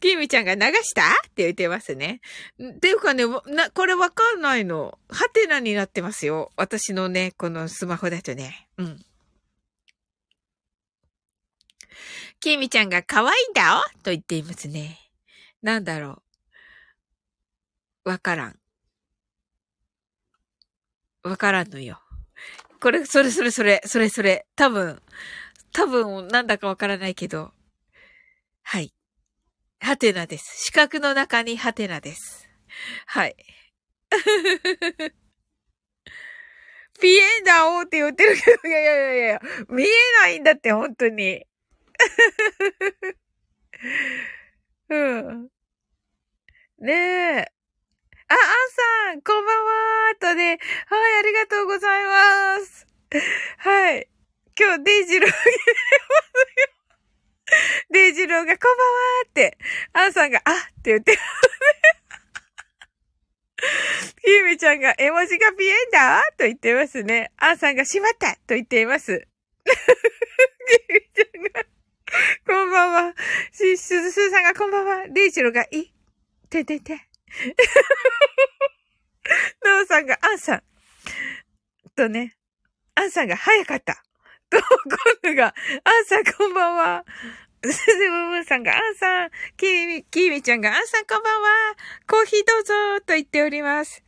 [0.00, 2.20] きみちゃんが流したって言ってますね。
[2.62, 4.98] っていうかね、な、これわかんないの。
[5.08, 6.52] ハテナになってますよ。
[6.56, 8.68] 私のね、このスマホだとね。
[8.78, 9.04] うん。
[12.40, 14.98] きみちゃんが可愛いんだよと言っていますね。
[15.62, 16.22] なんだろ
[18.04, 18.10] う。
[18.10, 18.58] わからん。
[21.24, 22.00] わからんのよ。
[22.80, 25.00] これ、それそれそれ、それそれ、多分、
[25.72, 27.52] 多分、なんだかわからないけど、
[28.62, 28.92] はい。
[29.80, 30.66] ハテナです。
[30.66, 32.48] 四角の中にハテナです。
[33.06, 33.36] はい。
[37.00, 39.86] ピエンダオーって言ってるけど、いやいやいやいや、見え
[40.22, 41.44] ないんだって、本当に。
[44.88, 45.48] うん。
[46.78, 47.55] ねえ。
[48.28, 48.40] あ、アン
[49.12, 52.86] さん、こんばんはとね、はい、ありがとうございます。
[53.58, 54.08] はい。
[54.58, 55.36] 今日、デイジローが
[57.90, 58.94] デイジローがこんばんは
[59.28, 59.56] って、
[59.92, 61.16] アンさんが、あって言って、
[64.26, 67.30] ゆめちゃんが絵文字がピエンだと言ってますね。
[67.36, 69.12] アンさんがしまったと言っています。
[69.12, 69.18] ゆ
[70.94, 71.64] めちゃんが、
[72.44, 73.14] こんばんは。
[73.52, 75.08] し、すずすさんがこんばんは。
[75.08, 75.92] デイジローがい、
[76.50, 77.05] ててて。
[79.64, 80.62] ノーさんが、アンさん。
[81.94, 82.36] とね、
[82.94, 84.02] アンさんが早かった。
[84.50, 84.58] と、
[85.22, 87.04] 今度が、アンさんこんばんは。
[87.64, 91.48] すずむむさんが、アンさん、きみ、きみちゃんが、アンさんこんばんは。
[92.06, 94.05] コーヒーどうぞ、と言っております。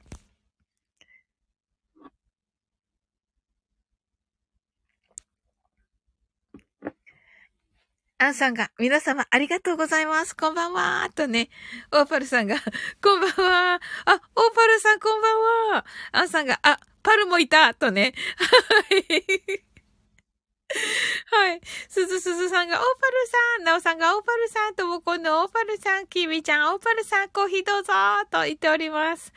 [8.20, 10.34] アンさんが、皆様ありがとうございます。
[10.34, 11.08] こんばんは。
[11.14, 11.50] とね、
[11.92, 12.56] オーパルさんが、
[13.00, 13.80] こんばんは。
[14.06, 15.40] あ、オーパルさんこんばん
[15.74, 15.86] は。
[16.10, 17.74] アンさんが、あ、パルもいた。
[17.74, 18.14] とね。
[18.90, 19.04] はい。
[21.30, 21.60] はい。
[21.88, 27.92] すずすずさんが、オーパルさん、なおさんが、オーパルさん、ともこんのオーパルさん、きみちゃん、オーパルさん、コーヒーどうぞ、
[28.32, 29.32] と言っております。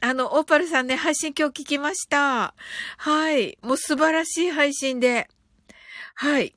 [0.00, 2.54] あの、オーパルさんね、配信今日聞きました。
[2.96, 3.58] はい。
[3.60, 5.28] もう素晴らしい配信で。
[6.14, 6.56] はい。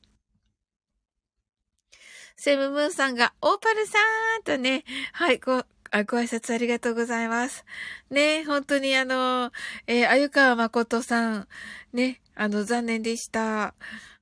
[2.38, 3.97] セムムーンさんが、オーパルさ
[4.39, 7.65] んとね、はい、ご、あご挨拶ありがとうございます。
[8.12, 9.52] ね、本当にあの、
[9.88, 11.47] えー、あゆかわまことさん、
[11.93, 13.73] ね、あの、残念でした。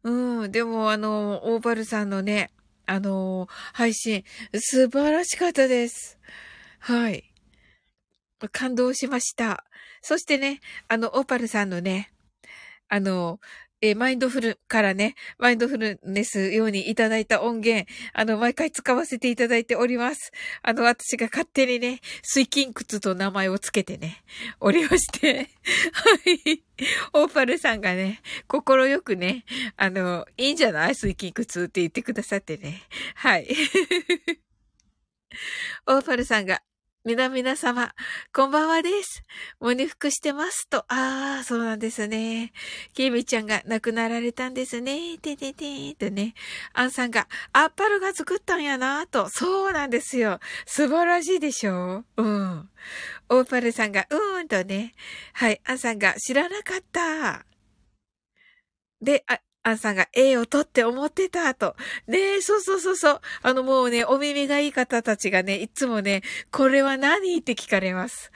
[0.03, 2.51] うん、でもあの、オーパルさんのね、
[2.85, 4.23] あの、配信、
[4.53, 6.17] 素晴らしかったです。
[6.79, 7.33] はい。
[8.51, 9.65] 感動しました。
[10.01, 12.13] そしてね、あの、オーパルさんのね、
[12.87, 13.39] あの、
[13.85, 20.31] えー、マインドフルからね、マインドフルネスようにいただいた音源、あの、毎回使わせていただいております。
[20.63, 24.23] あの、私が勝手にね、水筋靴と名前をつけてね、
[24.59, 25.51] おりまして、
[25.93, 26.63] はい。
[27.13, 29.45] オーパルさんがね、心よくね、
[29.77, 30.95] あの、いいんじゃない？
[30.95, 32.81] 水筋靴って言ってくださってね。
[33.13, 33.47] はい。
[35.85, 36.63] オーパルさんが、
[37.07, 37.93] 皆々様、
[38.33, 39.23] こんばんはです。
[39.59, 40.79] 喪に服してますと。
[40.87, 42.51] ああ、そうなんですね。
[42.95, 45.19] ケイミちゃんが亡くなられたんですね。
[45.19, 46.33] てててとね。
[46.73, 49.29] アンさんが、アッパルが作ったんやなと。
[49.29, 50.39] そうなんですよ。
[50.65, 52.05] 素晴らしいでしょ？
[52.17, 52.69] うん。
[53.29, 54.95] オーパルさんが、うーんとね。
[55.33, 55.61] はい。
[55.63, 57.45] アンさんが、知らなかった。
[58.99, 61.75] で、あ、アンさんが A を取って思ってたと。
[62.07, 63.21] ねえ、そうそうそうそう。
[63.41, 67.39] あのもうね、お耳がいい方たちがね、いつもね、これは何？
[67.39, 68.31] って聞かれます。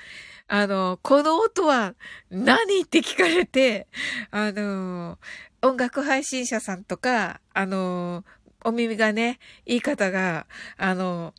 [0.48, 1.94] あの、この音は
[2.32, 2.82] 何？
[2.82, 3.88] って聞かれて、
[4.32, 5.20] あの、
[5.62, 8.26] 音楽配信者さんとか、あの、
[8.66, 9.38] お耳がね、
[9.68, 11.36] いい方が、あの、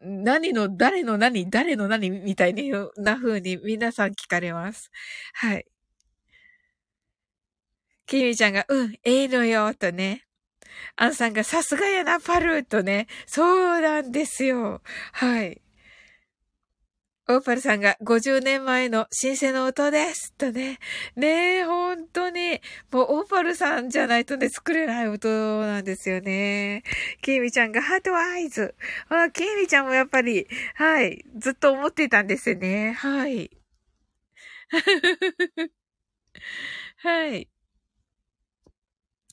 [0.00, 2.08] 何の、誰の何、誰の何？
[2.08, 2.54] みたい
[2.96, 4.90] な風に皆さん聞かれます。
[5.34, 5.66] はい。
[8.10, 10.24] キミちゃんが、うん、ええのよ、とね。
[10.96, 13.06] アンさんが、さすがやな、パルとね。
[13.24, 14.82] そうなんですよ。
[15.12, 15.62] はい。
[17.28, 20.32] オーパルさんが50年前の新鮮の音です。
[20.32, 20.80] とね。
[21.14, 22.60] ねえ、本当に。
[22.90, 25.28] もうオーパルさんじゃないとね、作れない音
[25.60, 26.82] なんですよね。
[27.22, 28.74] キミちゃんがハートアイズ。
[29.08, 31.24] あ、キミちゃんもやっぱり、はい。
[31.36, 32.90] ずっと思ってたんですよね。
[32.90, 33.56] はい。
[36.96, 37.48] はい。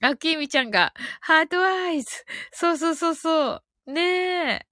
[0.02, 2.26] あ、きみちゃんが、ハートアイズ。
[2.52, 3.92] そうそうそうそう。
[3.92, 4.02] ね
[4.62, 4.68] え。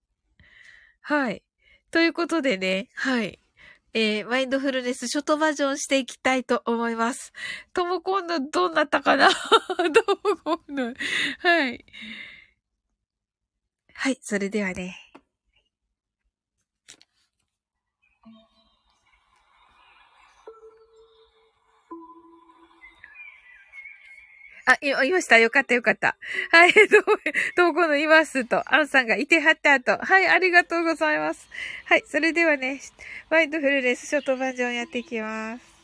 [1.01, 1.43] はい。
[1.91, 3.39] ということでね、はい。
[3.93, 7.31] えー、マインドフルネスショートバージョンしていきたいと思います。
[7.73, 9.29] とも今度どうなったかな？
[9.79, 10.01] ど
[10.53, 10.93] う今度。
[11.47, 11.85] はい。
[13.93, 14.97] はい、それではね。
[24.65, 25.37] あ、い、いました。
[25.37, 26.17] よかったよかった。
[26.51, 27.03] はい、 どう、
[27.55, 29.97] どうこのいますと、アンさんがいてはった後。
[29.97, 31.47] はい、ありがとうございます。
[31.85, 32.81] はい、それではね、
[33.29, 35.75] ワインドフルネスショートバージョンやっていきます。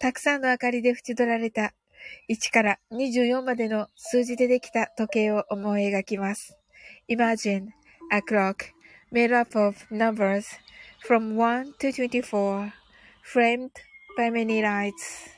[0.00, 1.74] たくさんの明かりで縁取られた
[2.28, 6.56] 1から24までの数字でできた時計を思い描きます。
[7.08, 7.68] Imagine
[8.10, 8.72] a clock
[9.12, 10.44] made up of numbers
[11.06, 12.72] from 1 to 24
[13.22, 13.70] framed
[14.16, 15.37] by many lights.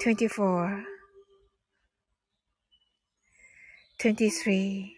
[0.00, 0.84] 24
[3.98, 4.94] 23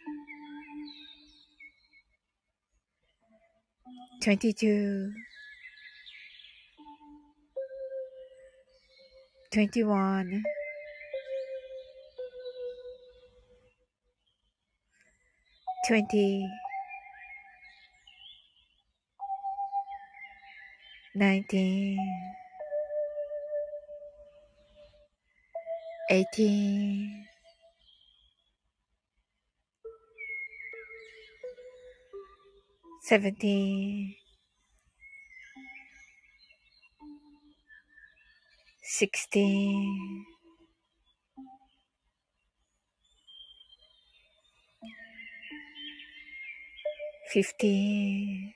[4.20, 5.14] 22
[9.50, 10.42] 21
[15.88, 16.46] 20
[21.14, 22.39] 19
[26.10, 27.24] 18
[33.08, 34.16] 17
[38.82, 40.26] 16
[47.32, 48.54] 15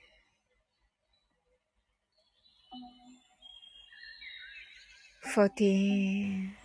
[5.23, 6.64] 14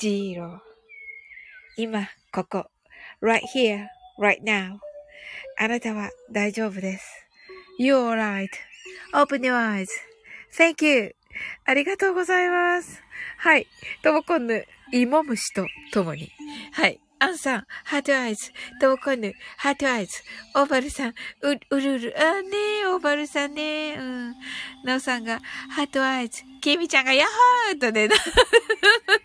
[0.00, 0.62] ジーロ。
[1.76, 2.70] 今、ここ。
[3.20, 3.86] right here,
[4.18, 4.78] right now.
[5.58, 7.26] あなたは大丈夫です。
[7.78, 8.08] You're
[9.12, 11.14] alright.Open your eyes.Thank you.
[11.66, 13.02] ありがとうございます。
[13.36, 13.66] はい。
[14.02, 16.32] ともこんぬ、芋虫とともに。
[16.72, 16.98] はい。
[17.22, 18.50] アンさん、ハートアイズ。
[18.80, 20.22] トーコヌ、ハートアイズ。
[20.54, 21.14] オーバルさん、う、
[21.70, 22.14] うるる。
[22.18, 22.48] あね
[22.82, 23.94] え、オーバルさんね。
[23.98, 24.34] うん。
[24.84, 26.42] ナオさんが、ハートアイズ。
[26.62, 28.18] キミちゃんが、ヤッホーとね、なん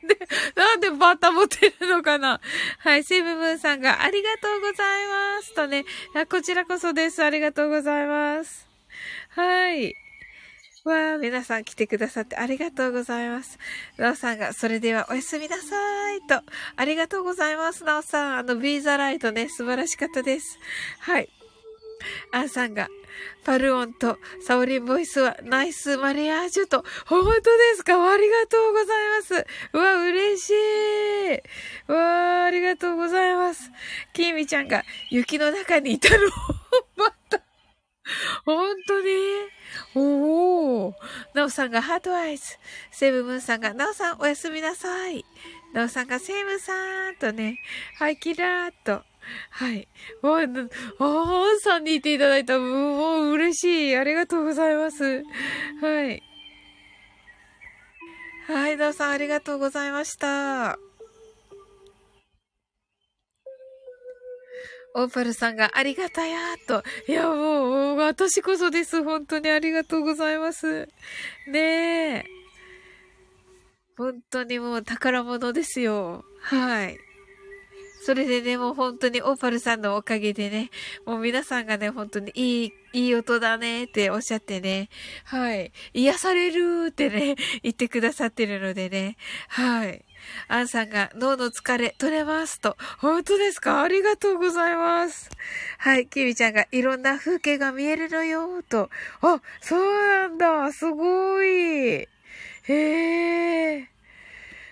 [0.07, 0.19] で、
[0.55, 2.41] なんでバタ持ってるのかな
[2.79, 5.55] はい、セブブンさんが、ありがとうございます。
[5.55, 5.85] とね、
[6.29, 7.23] こちらこそです。
[7.23, 8.67] ありがとうございます。
[9.29, 10.04] はい。
[10.85, 13.57] わあ、皆さん来てくださってありがとうございます。
[13.97, 16.41] なおさんが、それではおやすみなさいと。
[16.75, 18.37] ありがとうございます、なおさん。
[18.37, 20.59] あの、ビーザライトね、素晴らしかったです。
[20.99, 21.29] はい。
[22.31, 22.87] アンさんが、
[23.45, 27.41] パルオンとサオリンボイスはナイスマリアージュと、本当で
[27.77, 27.93] すか？
[28.11, 29.47] ありがとうございます。
[29.73, 31.91] うわ、嬉しい。
[31.91, 33.71] わありがとうございます。
[34.13, 36.27] キミちゃんが雪の中にいたの
[36.97, 37.44] また。
[38.45, 39.09] 本当に？
[39.95, 40.95] おお。
[41.33, 42.57] なおさんがハートアイズ。
[42.91, 45.25] セブムーンさんが、なおさんおやすみなさい。
[45.73, 47.59] なおさんがセブンさんとね、
[47.97, 49.03] はい、キラーっと。
[49.49, 49.87] はい。
[50.21, 52.59] わあ、あんさんに言っていただいた。
[52.59, 53.97] もう嬉しい。
[53.97, 55.23] ありがとうございます。
[55.81, 56.21] はい。
[58.47, 60.77] はい、どうさんありがとうございました。
[64.97, 66.81] オーパルさんがありがたやーと。
[67.07, 69.03] いや、もう、私こそです。
[69.03, 70.87] 本当にありがとうございます。
[71.47, 72.25] ねえ。
[73.97, 76.23] 本当にもう宝物ですよ。
[76.41, 76.97] はい。
[78.05, 80.69] それでね、もう本当にオーパルさんのおかげでね、
[81.05, 84.89] もう皆さんがね、本当にいい、いい音だねっておっしゃってね、
[85.25, 85.73] はい。
[85.93, 89.17] 癒されるってね、言ってくださってるのでね、
[89.49, 90.04] はい。
[90.47, 92.77] アンさんが脳の疲れ取れますと。
[92.99, 93.81] 本当ですか？
[93.81, 95.29] ありがとうございます。
[95.77, 96.07] はい。
[96.07, 98.89] キミちゃんがいろんな風景が見えるのよと。
[99.21, 100.71] あ、そうなんだ。
[100.71, 101.47] すごい。
[101.47, 102.07] へ
[102.67, 103.89] え。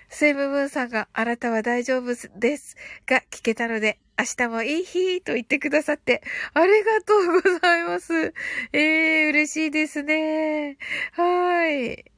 [0.09, 2.77] セイムムーンさんがあなたは大丈夫です
[3.07, 6.21] が聞けたので明日もいい日と言ってくださって
[6.53, 8.31] ありがとうございます。
[8.73, 10.77] ええー、嬉しいですね。
[11.13, 12.12] はい。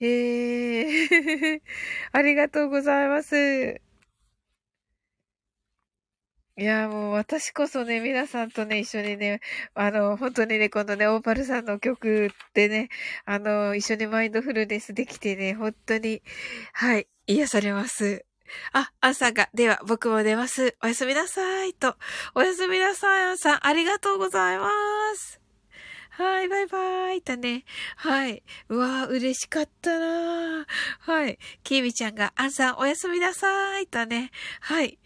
[0.00, 1.62] ええ
[2.12, 3.80] ありがとうございます。
[6.58, 9.40] いや、もう私こそね、皆さんとね、一緒にね、
[9.74, 12.88] あの、本当にね、このね、オーパルさんの曲ってね、
[13.26, 16.22] あの、一緒にマインドフルネスできてね、本当に、
[16.72, 18.24] はい、癒されます。
[18.72, 20.76] あ、朝が、では僕も出ます。
[20.82, 21.74] おやすみなさい。
[21.74, 21.96] と、
[22.34, 23.66] おやすみなさい、アンさん。
[23.66, 24.70] ありがとうございま
[25.16, 25.45] す。
[26.16, 27.20] はい、バイバイ。
[27.20, 27.64] とね。
[27.96, 28.42] はい。
[28.70, 30.66] うわー、嬉しかったな
[31.00, 31.38] はい。
[31.62, 33.86] キーミちゃんが、あんさん、おやすみなさい。
[33.86, 34.30] とね。
[34.62, 34.98] はい。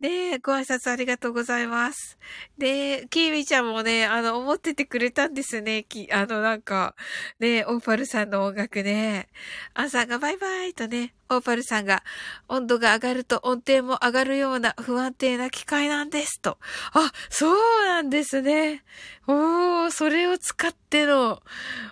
[0.00, 2.18] で、ご挨拶ありがとうございます。
[2.56, 5.82] で、キーミちゃんもね、あの、思っててくれたんですね。
[5.82, 6.94] き、あの、なんか、
[7.40, 9.28] ね、オーパルさんの音楽ね。
[9.74, 12.04] アンさんがバイバイとね、オーパルさんが、
[12.46, 16.58] 温度が上がると音程も上がるような不安定な機械なんですと。
[16.92, 18.84] あ、そうなんですね。
[19.26, 21.42] おー、それを使っての、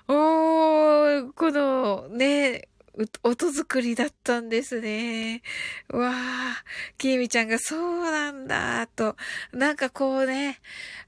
[0.06, 2.68] おー、この、ね、
[3.22, 5.42] 音作りだったんですね。
[5.88, 6.64] わあ、
[6.96, 9.16] きーみちゃんがそうなんだ、と。
[9.52, 10.60] なんかこうね、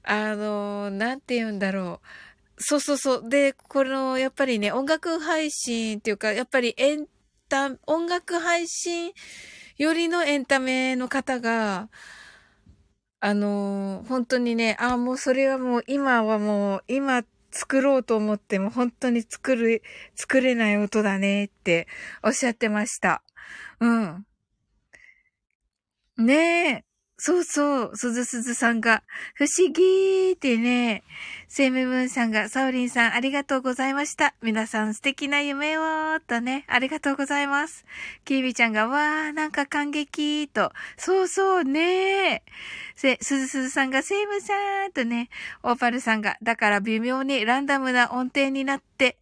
[0.03, 2.01] あの、なんて言うんだろ
[2.57, 2.63] う。
[2.63, 3.29] そうそうそう。
[3.29, 7.07] で、この、やっぱりね、音楽配信っていうか、やっぱりエン
[7.47, 9.13] タ、音楽配信
[9.77, 11.89] よりのエンタメの方が、
[13.21, 19.81] あの、本当にね、あ、もうそれはもう今はもう、今作ろうと思っても本当に作る、
[20.15, 21.87] 作れない音だねって
[22.23, 23.23] おっしゃってました。
[23.79, 24.25] うん。
[26.17, 26.88] ねえ。
[27.21, 29.03] そうそう、すずすずさんが、
[29.33, 31.03] 不思議ってね、
[31.49, 34.35] セイムムーンさんが、サオリンさんありがとうございました。
[34.41, 35.81] 皆さん素敵な夢を、
[36.25, 37.85] とね、ありがとうございます。
[38.23, 42.41] キービちゃんが、わー、なんか感激、と、そうそうね
[42.95, 44.53] せ、すずすずさんが、セイムさ
[44.87, 45.29] ん、とね、
[45.61, 49.17] オーパルさんが、だから微妙にランダムな音程になって、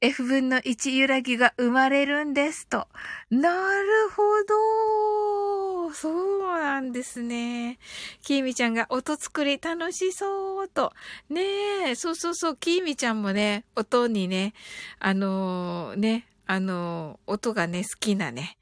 [0.00, 2.88] F 分の1揺らぎが生まれるんですと。
[3.30, 5.53] なるほどー。
[5.92, 7.78] そうなんですね。
[8.22, 10.92] きーみちゃんが音作り楽しそうと。
[11.28, 14.54] ねえ、そうそうそう、きーみちゃんもね、音にね、
[14.98, 18.58] あのー、ね、あのー、音がね、好きなね、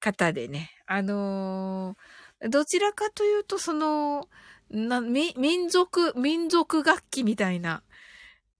[0.00, 4.28] 方でね、あのー、どちらかというと、その、
[4.70, 7.82] な、み、民族、民族楽器みたいな、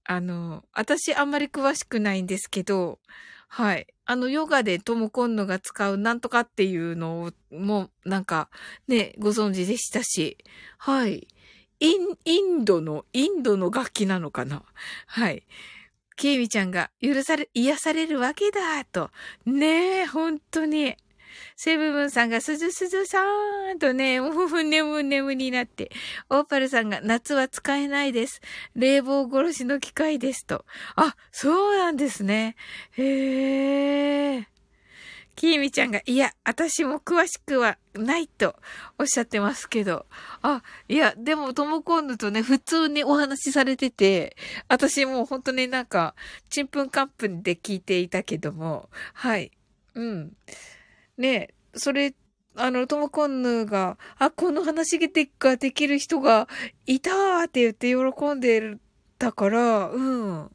[0.05, 3.01] あの、私あんまり詳しくないんですけど、
[3.49, 3.87] はい。
[4.05, 8.51] あの、ヨガでトモコンヌが使うなんとかっていうのも、なんか、
[8.89, 10.39] ね、ご存知でしたし、
[10.79, 11.27] はい。
[11.81, 14.63] イン、インドの、インドの楽器なのかな
[15.07, 15.47] はい。
[16.17, 19.11] ケイミちゃんが許され、癒されるわけだ、と。
[19.47, 20.97] ねえ、本当に。
[21.57, 25.91] セブブンさんがすずすずさーんとね、もう眠眠になって、
[26.31, 28.41] オーパルさんが夏は使えないです。
[28.75, 30.65] 冷房殺しの機械ですと。
[30.97, 32.57] あ、そうなんですね。
[32.93, 34.57] へー。
[35.37, 38.57] キーミちゃんが、いや、私も詳しくはないと
[38.99, 40.07] おっしゃってますけど。
[40.41, 44.35] あ、いや、でも、トモコンヌとね、普通にお話しされてて、
[44.69, 46.15] 私もう本当になんか、
[46.49, 49.53] ちんぷんかんぷんで聞いていたけども、はい。
[49.95, 50.33] うん。
[51.19, 52.15] ね、それ、
[52.57, 56.49] あの、トモコンヌが、あ、この話ができる人が
[56.87, 58.77] いたーって言って喜んで
[59.19, 60.01] たから、う
[60.45, 60.51] ん。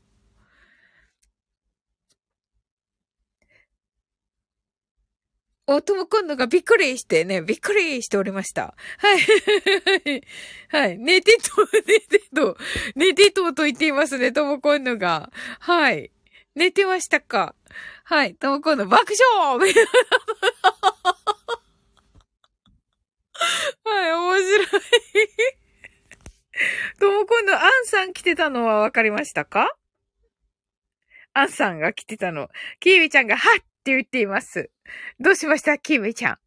[5.68, 8.76] お、トモコンヌがびっくりしてね、びっくりしておりました。
[8.98, 10.22] はい。
[10.70, 10.98] はい。
[10.98, 12.58] 寝てと、寝てと、
[12.96, 15.32] 寝てとと言っていますね、トモコンヌが。
[15.60, 16.12] はい。
[16.56, 17.56] 寝てましたか？
[18.12, 18.36] はい。
[18.36, 19.66] トモコンの爆笑は
[24.06, 24.68] い、面白い。
[27.00, 29.78] とも今度、アンさん来てたのはわかりましたか？
[31.34, 32.50] アンさんが来てたの。
[32.82, 34.70] キーミちゃんが、はっって言っています。
[35.22, 35.78] どうしました？
[35.78, 36.38] キーミちゃん。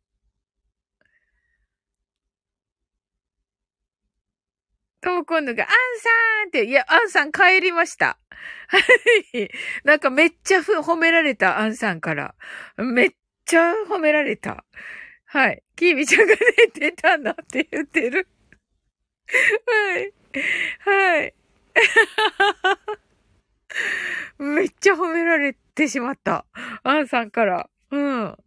[5.05, 6.09] とも今度が、アンさ
[6.46, 8.18] んって、いや、アンさん帰りました。
[8.68, 8.78] は
[9.34, 9.50] い。
[9.84, 12.34] なんかめっちゃ褒められた、アンさんから。
[12.78, 13.11] めっ
[13.44, 14.64] ちゃ褒められた。
[15.26, 15.62] はい。
[15.76, 18.26] キービちゃんが寝てたなって言ってる。
[19.66, 20.12] はい。
[20.80, 21.34] はい。
[24.38, 26.46] めっちゃ褒められてしまった。
[26.82, 27.68] アンさんから。
[27.90, 28.38] うん。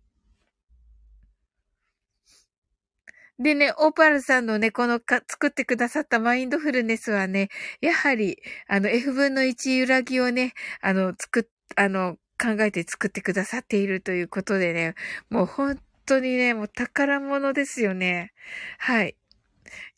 [3.39, 7.49] でね、オーパルさんのね、このか、作ってくださったマインドフルネスはね、
[7.81, 11.43] やはり、あの、F 分の1揺らぎをね、あの、作っ、
[11.75, 14.95] あの、考えて作ってくださっているということでね、
[15.29, 18.33] もう本当にね、もう宝物ですよね。
[18.79, 19.15] はい。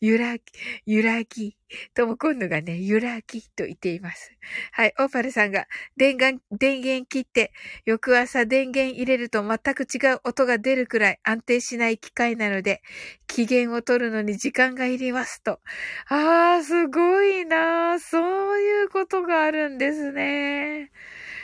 [0.00, 0.42] 揺らぎ、
[0.86, 1.56] 揺らぎ。
[1.94, 4.32] とも今度がね、揺らぎと言っています。
[4.72, 5.66] はい、オーパルさんが、
[5.96, 7.52] 電源、電源切って、
[7.84, 12.82] 翌朝電源入れると全く違う音が出るくらい安定しない機械なので、
[13.26, 15.60] 機嫌を取るのに時間がいりますと。
[16.08, 20.90] あー、すごいなそういうことがあるんですね。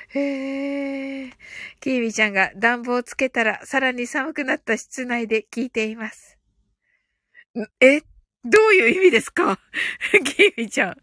[0.09, 1.31] へえ。
[1.81, 6.39] キーミちゃんが暖房つけたらさらに寒くなった室内で聞いています。
[7.81, 8.16] え？
[8.49, 9.59] どういう意味ですか？
[10.25, 10.97] キーミちゃん。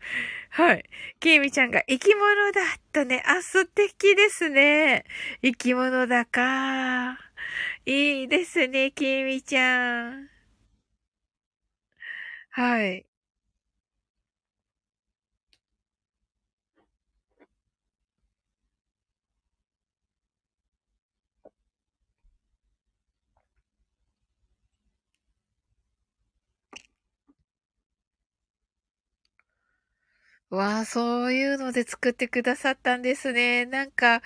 [0.49, 0.83] はい。
[1.19, 3.23] キーミちゃんが生き物だとね。
[3.25, 5.03] あ、素敵ですね。
[5.41, 7.17] 生き物だか。
[7.85, 10.29] いいですね、キーミちゃん。
[12.51, 13.05] はい。
[30.55, 33.65] わあ、そういうので作ってくださったんですね。
[33.65, 34.21] なんか、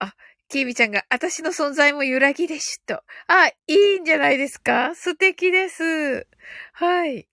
[0.00, 0.14] あ、
[0.48, 3.02] キービちゃんが、私の存在も揺らぎでしと。
[3.28, 3.54] あ、い
[3.96, 4.94] いんじゃないですか？
[4.96, 6.26] 素敵です。
[6.74, 7.26] はい。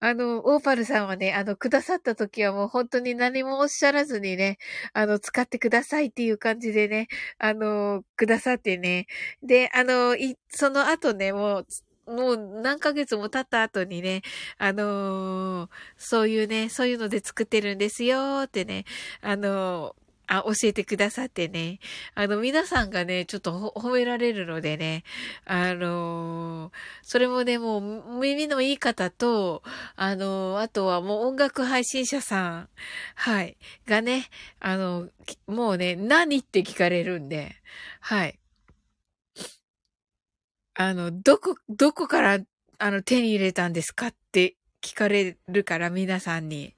[0.00, 4.58] あの、オーパルさんはね、あの、くださった時はもう本当に何もおっしゃらずにね、
[4.92, 7.08] あの、使ってくださいっていう感じでね、
[7.38, 9.06] あの、くださってね。
[9.42, 11.66] で、あの、い、その後ね、もう、
[12.06, 14.22] もう何ヶ月も経った後にね、
[14.58, 18.84] あのー、そういうね、そういうので作ってるんですよってね、
[19.20, 21.78] あのー、あ、教えてくださってね。
[22.14, 25.04] あの、皆さんがね、ちょっと褒められるのでね。
[25.44, 29.62] あのー、それもね、もう、耳のいい方と、
[29.94, 32.68] あのー、あとはもう音楽配信者さん、
[33.14, 34.28] はい、がね、
[34.60, 35.08] あの、
[35.46, 37.56] もうね、何って聞かれるんで、
[38.00, 38.38] はい。
[40.78, 42.38] あの、どこ、どこから、
[42.78, 46.74] あの、手に入れたんですかって聞かれるから、皆さんに。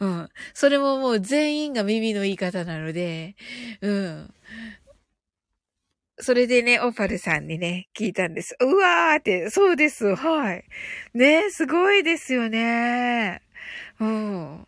[0.00, 0.28] うん。
[0.54, 3.36] それももう全員が耳のいい方なので、
[3.82, 4.34] うん。
[6.18, 8.56] それでね、オパルさんにね、聞いたんです。
[8.60, 10.64] うわーって、そうです、はい。
[11.12, 13.42] ね、すごいですよね。
[14.00, 14.66] うん。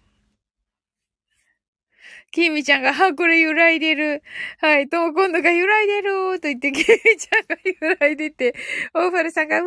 [2.33, 4.23] キミちゃんが、は、これ揺らいでる。
[4.61, 7.57] はい、とも今度が揺らいでると言って、キミちゃんが
[7.89, 8.55] 揺らいでて、
[8.95, 9.62] オーファルさんが、わ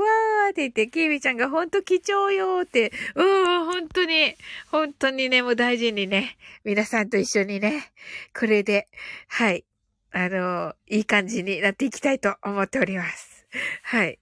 [0.47, 4.35] ーって言って、キミちゃんがほんと貴重よって、うん、本当に、
[4.71, 7.91] 本当にね、もう大事にね、皆さんと一緒にね、
[8.37, 8.87] これで、
[9.27, 9.65] はい、
[10.11, 13.45] あの、いい感じになっていきたいと思っております。
[13.83, 14.19] はい。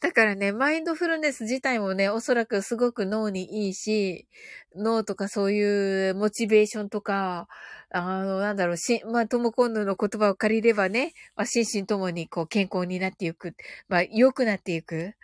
[0.00, 4.28] だからね、マインドフルネス自体もね、おそらくすごく脳にいいし、
[4.74, 7.48] 脳とかそういうモチベーションとか、
[7.90, 13.54] あの、なんだろう、し、まあ、トモコンヌの言葉を借りればね、まあ、心身ともにこう健康になっていく。
[13.88, 15.14] まあ、良くなっていく。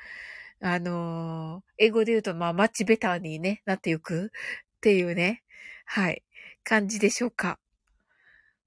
[0.64, 5.42] あの英語で言うと、まあ、マッチベターにね、なっていくっていうね、
[5.86, 6.22] はい、
[6.64, 7.58] 感じでしょうか。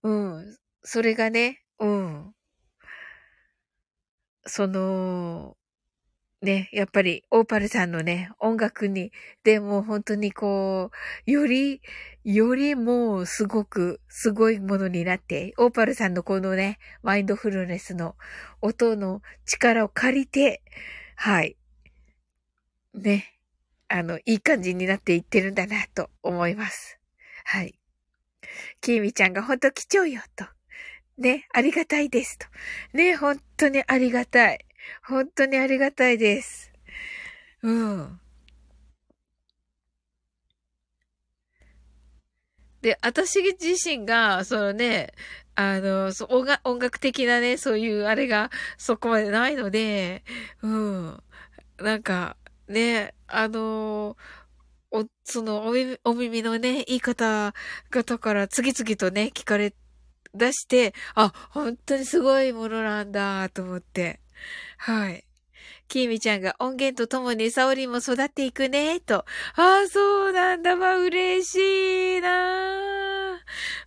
[0.04, 0.58] うん。
[0.84, 2.34] それがね、うん。
[4.46, 5.58] その、
[6.46, 9.12] ね、やっぱり、オーパルさんのね、音楽に、
[9.44, 10.92] でも本当にこ
[11.28, 11.82] う、より、
[12.24, 18.16] よりもうすごく、すごいものになって、オーパルさんのこのね、マインドフルネスの
[18.62, 20.62] 音の力を借りて、
[21.16, 21.58] はい。
[22.94, 23.34] ね、
[23.88, 27.00] あの、いい感じになっていってるんだなと思います。
[27.44, 27.80] はい。
[28.82, 30.46] キーミちゃんが本当貴重よ、と。
[31.18, 32.48] ね、ありがたいです、と。
[32.94, 34.65] ね、本当にありがたい。
[35.04, 36.72] 本当にありがたいです。
[37.62, 38.20] うん。
[42.82, 45.14] で、私自身が、そのね、
[45.56, 50.24] あの、そ音楽音楽的なね、そういうあれがそこまでないので、
[50.62, 51.24] うん。
[51.80, 54.18] なんか、ね、あの、
[54.92, 59.74] お、そのお耳、お耳のね、いい方々から次々とね、聞かれ
[60.36, 64.20] 出して、あ、本当にすごいものなんだ、と思って。
[64.78, 65.26] はい。
[65.88, 69.26] きみちゃんが音源とともにサオリンも育っていくね、と。
[69.56, 70.76] ああ、そうなんだ。
[70.76, 73.42] まあ、嬉しいな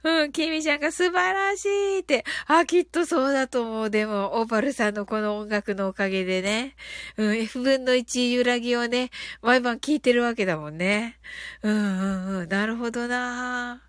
[0.05, 2.25] うん、きみちゃんが素晴らしいって。
[2.47, 3.91] あ、きっとそうだと思う。
[3.91, 6.77] でも、オーパルさんのこの音楽のおかげでね。
[7.17, 9.11] うん、F 分の1揺らぎをね、
[9.43, 11.19] 毎晩聴いてるわけだもんね。
[11.63, 12.49] うんうんうん。
[12.49, 13.88] なるほどな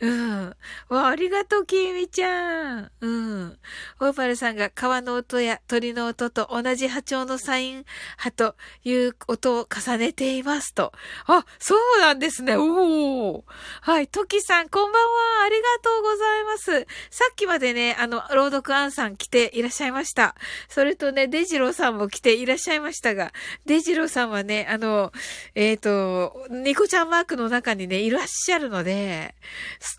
[0.00, 0.56] うん。
[0.88, 2.90] わ、ありがとう、きみちゃん。
[3.00, 3.58] うん。
[4.00, 7.84] オーパルさんが川の音や鳥の音と同じ波長のサイン
[8.16, 10.92] 波という音を重ねていますと。
[11.26, 12.56] あ、そうなんですね。
[12.56, 13.42] おー。
[13.80, 14.08] はい。
[14.08, 15.44] トキさん、こんばんは。
[15.44, 16.86] ありがとうございます。
[17.10, 20.34] さっきまでね、あの、朗読アンさん来ていらっしゃいました。
[20.68, 23.32] それとね、デジローさんも来ていらっしゃいましたが、
[23.64, 25.12] デジローさんはね、あの、
[25.54, 29.34] えっ、ー、と、ニコちゃんマークの中にね、いらっしゃるので、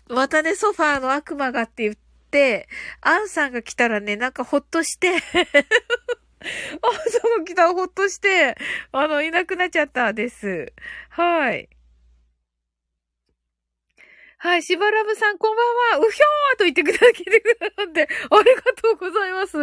[0.08, 1.94] またね、ソファーの悪魔がって言っ
[2.30, 2.68] て、
[3.00, 5.28] アンさんが来たらね、なんかほっとして アンさ
[7.28, 8.56] んが来たらほっとして、
[8.92, 10.72] あの、いなくなっちゃったです。
[11.10, 11.68] はい。
[14.40, 15.62] はい、しばらぶさん、こんば
[15.96, 16.06] んは。
[16.06, 19.58] うひょーと言ってくださって、ありがとうございます。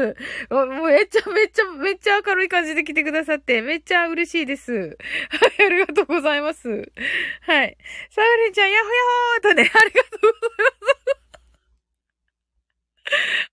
[0.49, 4.73] もうめっちゃめっちゃめっちゃ明るい感じで来てくださって、めっちゃ嬉しいです。
[4.73, 6.67] はい、ありがとうございます。
[6.67, 7.77] はい。
[8.09, 8.93] サウリンちゃん、やほや
[9.33, 11.25] ほーとね、ありがとうございます。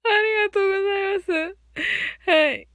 [0.03, 2.31] ありがとうございます。
[2.31, 2.69] はい。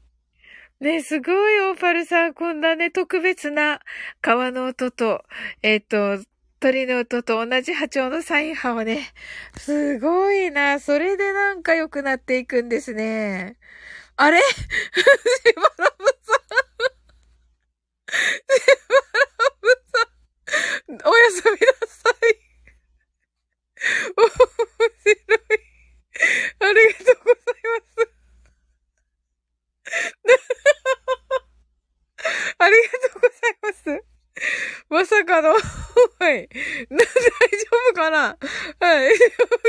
[0.79, 2.33] ね、すごい、オーパルさん。
[2.33, 3.81] こんなね、特別な
[4.21, 5.25] 川の音と、
[5.63, 6.23] えっ、ー、と、
[6.67, 9.13] 鳥の音と同じ波長のサイン波をね、
[9.57, 10.81] すごいな。
[10.81, 13.55] それでなんか良くなっていくんですね。
[14.17, 14.41] あれ？
[14.43, 14.45] し
[15.55, 16.43] ばらぶさん。
[16.43, 16.51] し
[18.85, 20.03] ばらぶさ
[20.91, 21.07] ん。
[21.07, 22.35] おやすみなさい。
[24.17, 25.39] 面白い。
[26.59, 28.11] ありがとうございます。
[32.59, 33.71] ありがとうございま
[34.03, 34.16] す。
[34.89, 35.53] まさかの、
[36.19, 36.49] はい。
[36.89, 37.07] 大丈
[37.91, 38.37] 夫かな？
[38.79, 39.17] はい。
[39.17, 39.19] ふ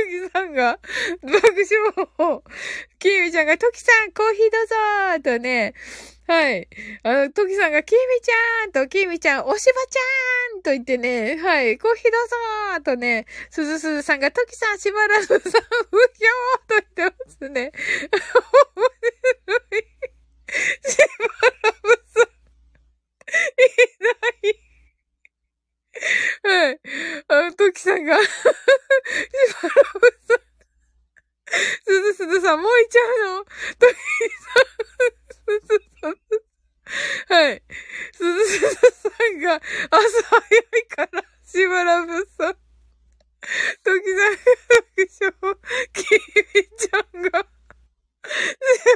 [0.09, 0.79] ぎさんが、
[1.23, 2.45] 爆笑を、
[2.99, 4.75] きみちゃんが、ときさん、コーヒーどうぞ
[5.23, 5.75] とね、
[6.27, 6.69] はい。
[7.03, 11.79] あの、ときさんが、きみちゃんと、きみちゃん、おしばちゃんと言ってね、はい。
[11.79, 15.61] コーヒーどうぞとね、すずすずさんが、ときさん、しばらずさん、ふひょー
[16.69, 17.73] と言ってますね。
[18.77, 18.89] 面
[19.47, 19.85] 白い。
[20.91, 21.25] しば
[21.63, 21.78] らぶさん。
[21.78, 21.78] いない。
[24.01, 24.11] な
[24.49, 24.69] い
[26.43, 26.81] はい。
[27.29, 30.39] あの、トキさんがしばらぶさん。
[31.85, 33.51] すずすずさん、もういっちゃうのト
[33.89, 33.95] キ
[34.45, 34.69] さん。
[35.61, 36.17] すずさん。
[37.35, 37.63] はい。
[38.13, 39.63] すずすずさんが、朝
[40.41, 42.55] 早いから、しばらぶさん。
[42.55, 44.39] トキさんが
[44.97, 45.57] 爆笑。
[45.93, 46.03] き
[46.55, 47.58] みちゃんが。
[48.29, 48.35] し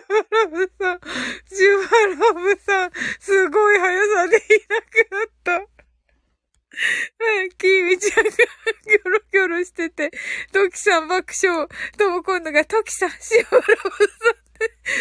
[0.08, 1.00] ばらぶさん。
[1.00, 2.90] しばらぶさん。
[3.20, 5.52] すごい速さでいなくなった。
[5.52, 10.10] はい、キーミちゃんがギョロギョロしてて、
[10.52, 11.68] トキさん爆笑。
[11.98, 14.42] とも今度がトキさん、しばらぶさん。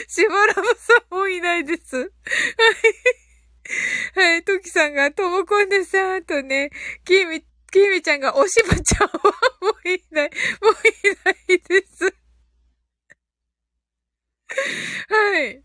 [0.08, 1.96] しばらぶさんもいないです。
[1.98, 2.08] はい。
[4.16, 6.72] はい、トキさんがともこんでさんとね、
[7.06, 9.14] キーミ、キーミちゃんがおしばちゃんは
[9.62, 10.30] もういない、
[10.62, 10.78] もうい
[11.24, 12.21] ないです。
[15.10, 15.62] はい。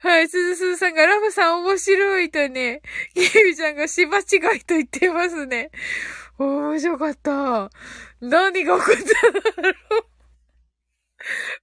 [0.00, 2.82] はい、すずすずさんがラブさん面白いとね、
[3.14, 4.24] ケミちゃんが芝違い
[4.60, 5.70] と言ってますね。
[6.38, 7.70] 面白かった。
[8.20, 10.04] 何が起こったんだろう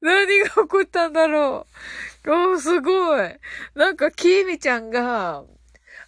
[0.02, 1.68] 何が起こったんだろ
[2.26, 3.36] うおー、すごい。
[3.76, 5.44] なんか、キーミちゃんが、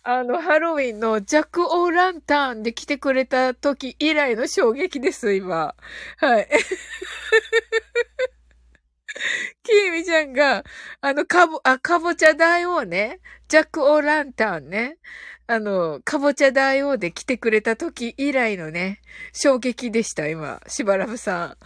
[0.04, 5.76] あの、ハロウィンのジャック・オー・ランタンで来てくれた時以来の衝撃です、今。
[6.18, 6.48] はい。
[9.64, 10.64] キーミちゃんが、
[11.02, 13.20] あの、かぼ、あ、かぼちゃ大王ね。
[13.48, 14.98] ジャック・オー・ランタンね。
[15.48, 19.02] あの、かぼちゃ大王で来てくれた時以来のね、
[19.34, 20.62] 衝撃でした、今。
[20.68, 21.58] しばらぶさん。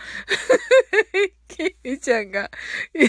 [1.47, 2.49] キーミちゃんが。
[2.95, 3.08] 秒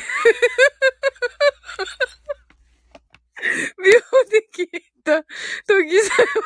[4.30, 5.24] で消えた。
[5.66, 6.38] 時ぎさん爆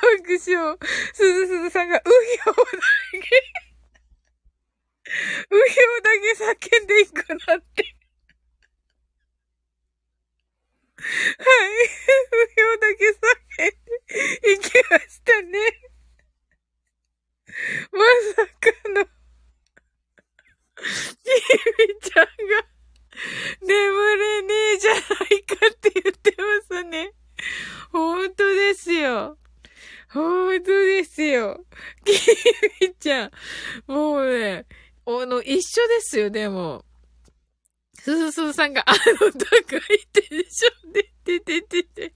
[0.46, 0.76] 笑。
[1.14, 2.62] すずすずさんが、うひょうだ
[3.22, 3.69] け。
[5.50, 7.96] うだけ叫んでいくなって。
[10.96, 11.88] はい。
[12.30, 13.74] 不要だけ叫ん
[14.44, 15.58] でいきましたね。
[17.92, 17.98] ま
[18.36, 19.08] さかの、ち
[21.78, 22.30] びちゃんが、
[23.62, 26.44] 眠れねえじゃないかって言ってま
[26.76, 27.12] すね。
[27.92, 29.38] 本当ですよ。
[30.12, 31.64] 本当ですよ。
[32.04, 32.12] き
[32.80, 33.30] みちゃん。
[33.86, 34.66] もうね、
[35.18, 36.84] あの、一緒ですよ、でも。
[37.94, 42.14] すずすずさんが、あの、高いテンションで、てててて。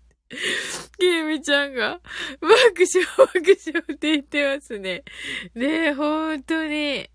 [0.99, 2.01] きみちゃんが、
[2.40, 2.53] 爆
[2.92, 5.05] 笑爆笑って言ってますね。
[5.55, 7.09] ねえ、本当に。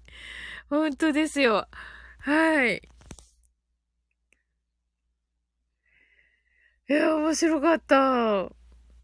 [0.69, 1.67] 本当ですよ。
[2.19, 2.81] はい。
[6.89, 8.58] いや、面白かった。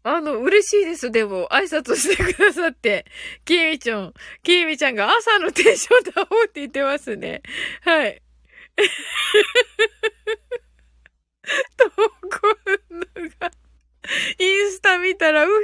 [0.08, 1.10] あの、嬉しいです。
[1.10, 3.06] でも、挨拶してくださって。
[3.44, 7.42] きーみちゃん、きーみちゃんが朝のテンションだおうって言ってますね。
[7.82, 8.22] はい。
[11.76, 12.02] とこ
[12.94, 13.04] んの
[13.40, 13.50] が、
[14.38, 15.56] インスタ見たら、うひょ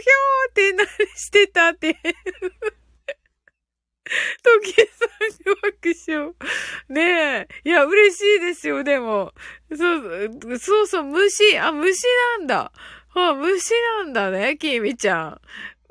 [0.48, 1.96] ーってなりしてたって。
[4.42, 4.86] トキさん
[5.62, 6.34] 爆笑。
[6.88, 7.64] ねえ。
[7.64, 9.32] いや、嬉しいですよ、でも。
[9.74, 11.56] そう、そうそう、虫。
[11.58, 12.02] あ、虫
[12.38, 12.72] なんだ。
[13.14, 15.40] あ、虫なんだね、きみちゃん。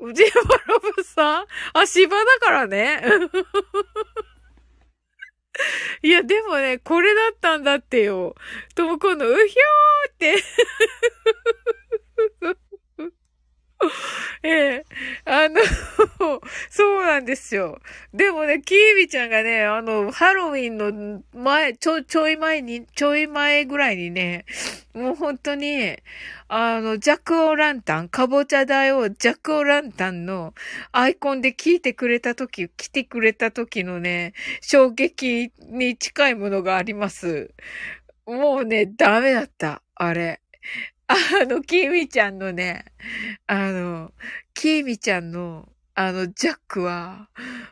[0.00, 0.28] うちバ
[0.66, 3.00] ラブさんあ、芝だからね。
[6.02, 8.34] いや、でもね、これだったんだってよ。
[8.74, 10.42] とも今度、うひょーって
[14.42, 14.84] ええ。
[15.24, 15.60] あの、
[16.70, 17.80] そうなんですよ。
[18.12, 24.44] でもね、キービちゃんがね、あの、ハロウィンの前、ちょ、ちょい前に、ちょい前ぐらいにね、
[24.94, 25.96] もう本当に、
[26.48, 30.54] あの、ジャックオランタン、かぼちゃだよ、ジャックオーランタンの
[30.92, 37.50] アイコンで聞いてくれた時、来てくれた時のね、衝撃に近いものがあります。
[38.26, 40.40] もうね、ダメだった、あれ。
[41.14, 42.86] あの、キーミちゃんのね、
[43.46, 44.12] あの、
[44.54, 47.28] キーミちゃんの、あの、ジャックは、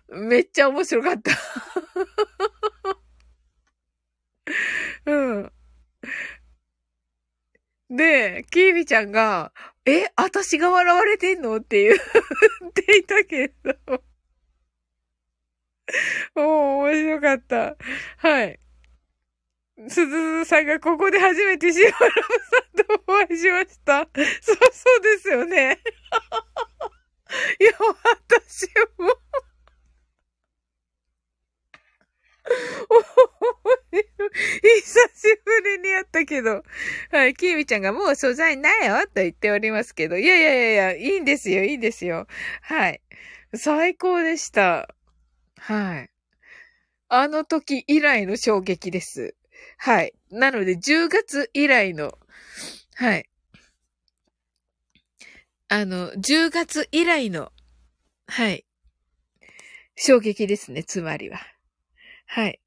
[0.09, 1.33] めっちゃ面白かった。
[5.07, 5.53] うん。
[7.91, 9.53] で、キーミちゃんが、
[9.87, 11.95] え、私が笑われてんのって言
[12.69, 13.75] っていたけど。
[16.35, 17.77] もう面白かった。
[18.19, 18.61] はい。
[19.89, 22.09] すずさんがここで初めてシオラムさ
[22.83, 24.09] んとお会いしました。
[24.43, 25.79] そうそうですよね。
[27.61, 28.69] いや、私
[28.99, 29.17] も
[33.91, 36.63] 久しぶりに会ったけど。
[37.11, 40.19] はい、キーミちゃんがもう素材ないよと言っておりますけど。
[40.19, 42.27] いやいやいやいや、いいんですよ、いいんですよ。
[42.63, 43.01] はい。
[43.55, 44.89] 最高でした。
[45.59, 46.11] はい。
[47.09, 49.35] あの時以来の衝撃です。
[49.79, 50.15] はい。
[50.31, 52.19] なので、10月以来の、
[52.95, 53.29] はい。
[55.69, 57.53] あの、10月以来の、
[58.27, 58.67] はい。
[59.97, 61.39] 衝撃ですね、つまりは。
[62.27, 62.61] はい。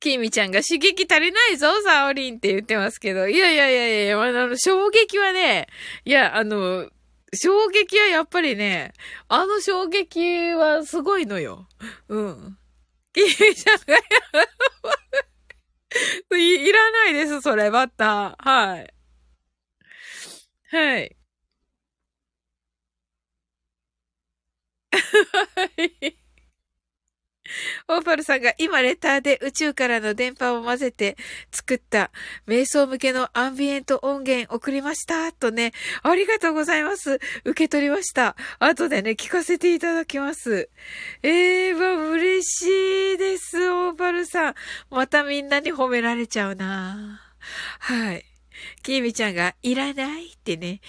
[0.00, 3.28] きみちゃんが刺激足りないぞ、サオリンって言ってますけど。
[3.28, 5.66] いやいやいやいや、あの、衝撃はね、
[6.04, 6.88] いや、あの、
[7.34, 8.92] 衝撃はやっぱりね、
[9.28, 11.68] あの衝撃はすごいのよ。
[12.08, 12.58] うん。
[13.12, 13.98] きみちゃんが
[16.38, 18.48] い、いらないです、それ、バッター。
[18.48, 18.94] はい。
[20.70, 21.16] はい。
[24.92, 25.64] は
[26.02, 26.27] い。
[27.88, 31.16] オーパルさんが今レターで宇宙からの電波を混ぜて
[31.52, 32.10] 作った
[32.46, 35.32] 瞑想向けのアンビエント音源送りました。
[35.32, 35.72] とね、
[36.02, 37.20] ありがとうございます。
[37.44, 38.36] 受け取りました。
[38.58, 40.68] 後でね、聞かせていただきます。
[41.22, 44.54] ええー、わ、嬉しいです、オーパルさん。
[44.90, 47.20] またみんなに褒められちゃうな
[47.78, 48.37] はい。
[48.82, 50.80] きみちゃんが、いらないってね。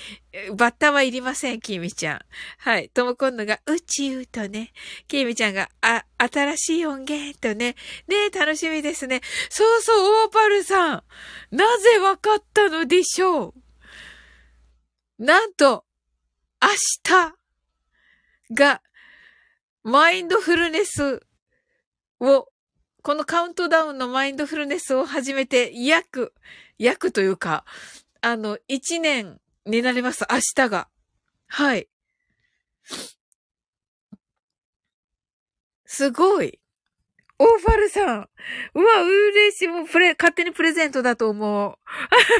[0.56, 2.20] バッタはいりません、きみちゃん。
[2.58, 2.90] はい。
[2.90, 4.74] ともこんのが、宇宙とね。
[5.08, 7.76] きみちゃんが、あ、新しい音源とね。
[8.08, 9.22] ね楽しみですね。
[9.50, 11.04] そうそう、オーパルさん。
[11.52, 13.54] なぜわかったのでしょ
[15.20, 15.86] うなんと、
[16.62, 16.70] 明
[17.04, 17.36] 日
[18.54, 18.82] が、
[19.84, 21.26] マインドフルネス
[22.20, 22.49] を、
[23.02, 26.34] このカウントダウンのマインドフルネスを始めて約
[26.78, 27.66] 約というか、
[28.22, 30.26] あの、一年になります。
[30.30, 30.88] 明日が。
[31.48, 31.88] はい。
[35.86, 36.60] すごい。
[37.42, 38.30] オーファルさん。
[38.74, 39.68] うわ、嬉しい。
[39.68, 41.70] もうプレ、勝手にプレゼントだと思う。
[41.72, 41.76] あ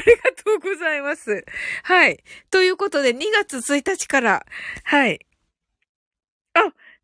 [0.06, 1.44] りがとうございます。
[1.84, 2.22] はい。
[2.50, 4.46] ということで、2月1日から、
[4.84, 5.26] はい。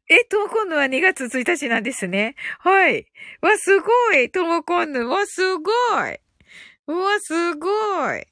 [0.08, 2.36] え、ともこんぬは2月1日なんですね。
[2.60, 3.06] はい。
[3.40, 4.30] わ、すごい。
[4.30, 5.08] ともこんぬ。
[5.08, 6.20] わ、すごい。
[6.86, 7.68] わ、すご
[8.14, 8.26] い。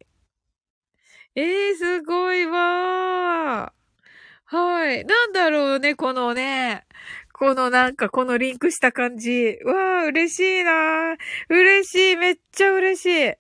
[1.37, 4.57] えー、すごいわー。
[4.57, 5.05] はい。
[5.05, 6.87] なんだろうね、このね、
[7.33, 9.59] このなんかこのリンクした感じ。
[9.65, 11.17] わあ、嬉しいなー
[11.49, 12.17] 嬉しい。
[12.17, 13.35] めっちゃ嬉しい。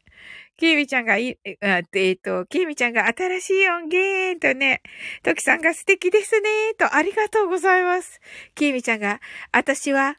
[0.56, 4.82] キーミちゃんがい、あえっ、と、キーミちゃんが新しい音源とね、
[5.22, 8.20] ときさんが素敵ですねとありがとうございます。
[8.54, 9.20] キーミちゃんが、
[9.52, 10.16] 私は、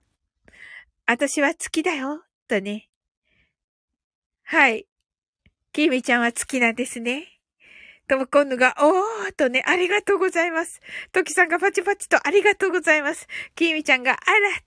[1.05, 2.89] 私は月だよとね。
[4.43, 4.87] はい。
[5.71, 7.34] キーミちゃんは月なんですね。
[8.07, 10.79] とも今度が、おーとね、ありがとうございます。
[11.11, 13.27] トキさんがパチパチとありがとうございます。
[13.55, 14.19] キーミちゃんが、あら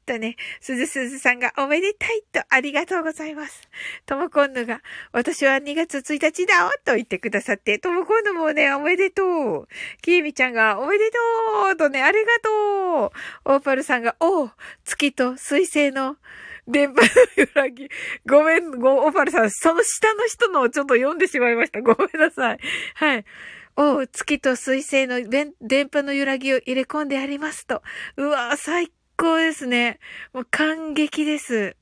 [0.06, 3.68] とね、すずすずさんがおめでたいとありがとうございます。
[4.06, 4.80] とも今度が、
[5.12, 9.22] 私は2月1日だおと言ってくださって、とも今度もね、おめでと
[9.62, 9.68] う。
[10.02, 11.18] キーミちゃんが、おめでと
[11.72, 13.54] うとね、ありがとう。
[13.54, 14.50] オーパルさんが、おー、
[14.84, 16.16] 月と水星の、
[16.68, 17.88] 電波の揺らぎ。
[18.26, 21.80] ごめん、ご、オパルさん、その下の人のをちょっと読んでしまいました。
[21.82, 22.58] ごめんなさい。
[22.94, 23.24] はい。
[23.76, 25.54] お月と水星の電
[25.88, 27.82] 波の揺らぎを入れ込んでありますと。
[28.16, 29.98] うわ最高ですね。
[30.32, 31.76] もう感激です。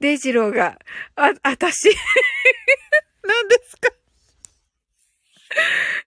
[0.00, 0.78] デイジローが、
[1.14, 1.94] あ、あたし
[3.22, 3.90] 何ですか？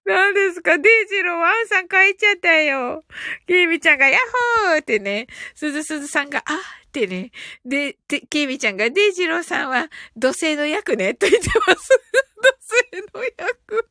[0.10, 0.78] 何ですか？
[0.80, 3.05] デイジロー、ワンさん書いちゃったよ。
[3.47, 4.20] キーミちゃんが、ヤッ
[4.66, 6.53] ホーってね、すずすずさんが、あ
[6.88, 7.32] ってね。
[7.64, 11.89] で、て、キーミちゃんが、デイジローさんは、土星の役ね、と言ってます。
[12.41, 12.51] 土
[12.91, 13.89] 星の役。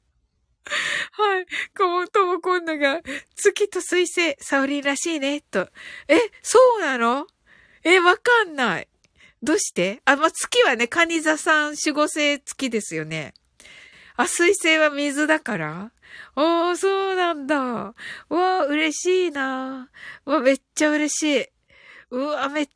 [1.13, 1.47] はい。
[1.77, 3.01] こもとも今度が、
[3.37, 5.69] 月と水星、サオリンらしいね、と。
[6.09, 7.27] え、そうなの？
[7.85, 8.89] え、わかんない。
[9.41, 10.03] どうして？
[10.05, 13.35] あ、ま月はね、カニ座さん守護星月ですよね。
[14.17, 15.93] あ、水星は水だから
[16.37, 17.59] おー、そうなんだ。
[17.59, 19.91] わー、嬉しいな。
[20.25, 21.47] わ、めっちゃ嬉しい。
[22.11, 22.69] うわ、めっ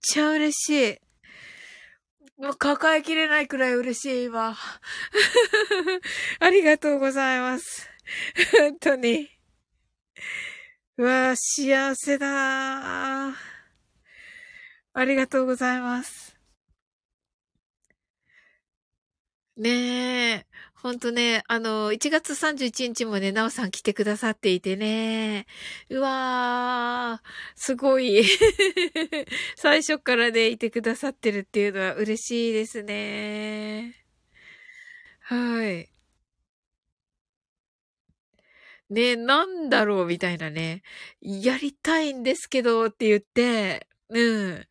[0.00, 0.98] ちゃ嬉しい。
[2.38, 4.56] もう抱えきれないくらい嬉しい、今。
[6.40, 7.88] ありがとうございます。
[8.52, 9.30] 本当に。
[10.98, 16.36] うわー、幸せだありがとうございます。
[19.56, 19.70] ね
[20.30, 20.46] え。
[20.86, 25.46] ほんとね、あの、1月31日もね、なおさん来てくださっていてね。
[25.90, 28.22] うわー、すごい。
[29.56, 34.04] 最初からね、いてくださってるっていうのは嬉しいですね。
[35.22, 35.90] はい。
[38.88, 40.82] ね、なんだろうみたいなね。
[41.20, 44.66] やりたいんですけどって言って、うん。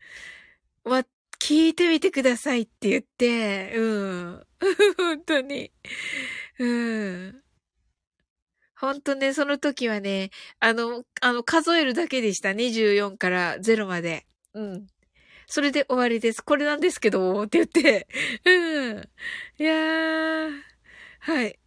[1.40, 4.48] 聞いてみてくださいって言って、うん。
[4.98, 5.72] 本当に。
[6.60, 7.42] うん。
[8.76, 12.54] 本当ね、その時はね、あの、あの、数えるだけでした。
[12.54, 14.26] 24から0まで。
[14.54, 14.88] うん。
[15.48, 16.42] それで終わりです。
[16.42, 18.08] これなんですけど、って言って。
[18.46, 19.10] うん。
[19.58, 20.52] いやー。
[21.20, 21.60] はい。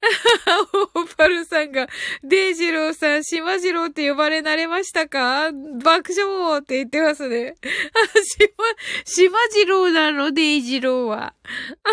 [0.94, 1.88] オーパルさんが、
[2.22, 5.50] デイジローさん、シマジローって呼ばれ慣れましたか？
[5.82, 7.56] 爆笑って言ってますね。
[7.64, 8.64] あ、しま、
[9.04, 11.34] シマジローなの、デイジローは。
[11.82, 11.90] あ、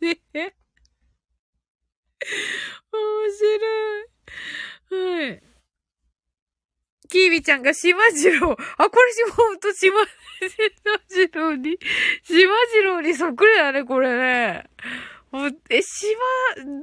[0.00, 0.20] ね。
[2.92, 5.24] 面白い。
[5.24, 5.42] はい。
[7.08, 8.56] キービちゃんがシマジロー。
[8.78, 10.04] あ、これしほんとシマ
[11.08, 11.78] ジローに、
[12.22, 14.70] シマジローにそっくりだね、これね。
[15.30, 16.20] もう、え、島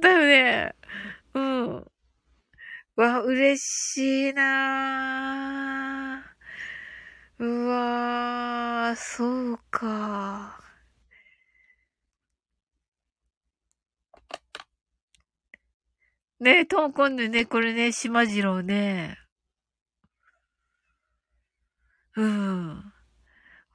[0.00, 0.74] だよね。
[1.34, 1.86] うん。
[2.96, 7.44] わ、嬉しいなぁ。
[7.44, 10.60] うわぁ、そうか。
[16.40, 19.18] ねえ、トンコンでね、これね、島次郎ね。
[22.16, 22.92] うん。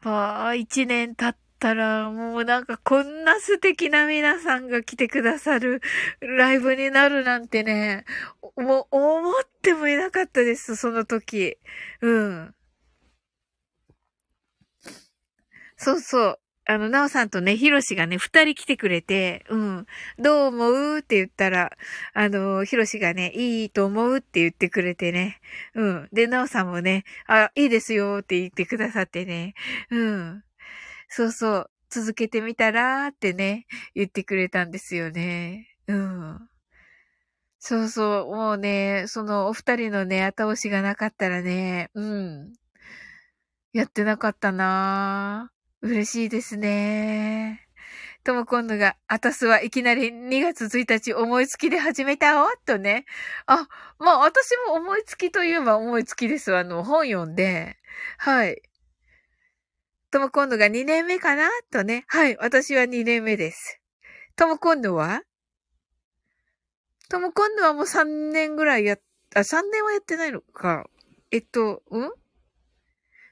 [0.02, 5.82] まあ、一年経ったら、もうなんかこんな素敵な皆さんが来てくださる
[6.22, 8.06] ライブになるなんてね、
[8.56, 11.58] もう思ってもいなかったです、その時。
[12.02, 12.56] うん。
[15.78, 16.40] そうそう。
[16.66, 19.86] あの、なおさんとね、ひろしがね、二人来てくれて、うん。
[20.20, 20.98] どう思う？
[21.00, 21.72] って言ったら、
[22.14, 24.18] あの、ひろしがね、いいと思う？
[24.18, 25.40] って言ってくれてね。
[25.74, 26.10] うん。
[26.14, 29.56] で、なおさんもね、あ、いいですよって言ってくださってね。
[29.90, 30.44] うん。
[31.10, 35.68] そうそう、続けてみたらってね、言ってくれたんですよね。
[35.88, 36.50] うん。
[37.62, 42.54] そうそう、もうね、そのお二人のね、後押しがなかったらね、うん。
[43.74, 45.52] やってなかったな
[45.82, 47.68] 嬉しいですね。
[48.24, 53.06] とも今度が、あたすはいきなり2月1日思いつきで始めたおとね。
[53.48, 53.68] あ、
[54.00, 56.56] まあ私も思いつきといえば思いつきです。
[56.56, 57.78] あの、本読んで。
[58.18, 58.62] はい。
[60.12, 61.50] とも今度が2年目かな？
[61.72, 62.06] とね。
[62.08, 63.80] はい、私は2年目です。
[64.36, 65.22] とも今度は？
[67.10, 69.02] とも今度はもう3年ぐらいやっ、
[69.36, 70.86] あ、3年はやってないのか。
[71.32, 72.12] えっと、うん？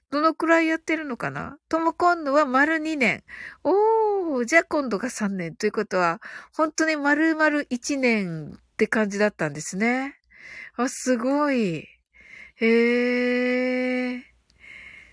[0.10, 1.58] どのくらいやってるのかな？
[1.68, 3.24] とも今度は丸2年。
[3.64, 6.22] おー、じゃあ今度が3年ということは、
[6.56, 10.16] 本当に丸々1年って感じだったんですね。
[10.76, 11.88] あ、すごい。
[12.56, 14.22] へー。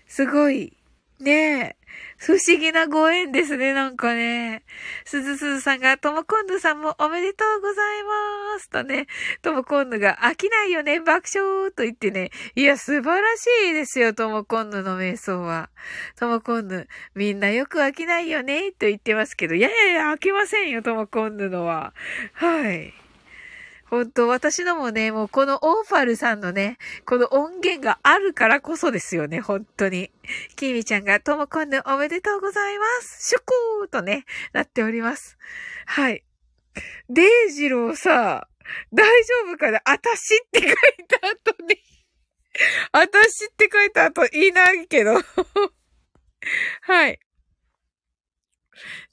[0.07, 0.77] すごい。
[1.19, 1.85] ねえ。
[2.17, 4.63] 不思議なご縁ですね、なんかね。
[5.05, 9.07] すずすずさんが、ともこんぬさんもおめでとうございますとね、
[9.41, 12.31] ともこんぬが飽きないよね、爆笑と言ってね。
[12.55, 15.69] いや、素晴らしいですよ、ともこんぬの瞑想は。
[16.17, 21.93] ともこんぬ、みんなよく飽きないよね、と言ってますけど、いやいやいや、飽きませんよ、ともこんぬのは。
[22.33, 23.04] はい。
[23.89, 30.11] 本当私のもね、もうこのオーファルさんのね、この音源があるからこそですよね、本当に。
[30.55, 33.29] キミちゃんが、ともこんぬおめでとうございます。
[33.29, 35.37] シュコーとね、なっております。
[35.85, 36.23] はい。
[37.09, 38.47] デイジローさ、
[38.91, 39.79] 大丈夫かな？
[39.85, 40.71] あたしって書い
[41.07, 41.77] た後に
[42.91, 45.21] あたしって書いた後いないけど
[46.81, 47.19] はい。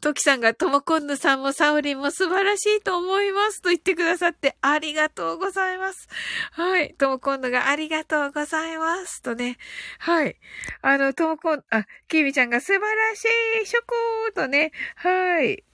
[0.00, 6.08] トキさんがともこんぬさんもサオリンも素晴らしいと思いますと言ってくださってありがとうございます。
[6.52, 6.94] はい。
[6.94, 9.58] ともこんぬがありがとうございますとね。
[9.98, 10.36] はい。
[10.82, 13.24] あの、ともこん、あ、きみちゃんが素晴らし
[13.62, 14.72] いショコーとね。
[14.96, 15.64] はい。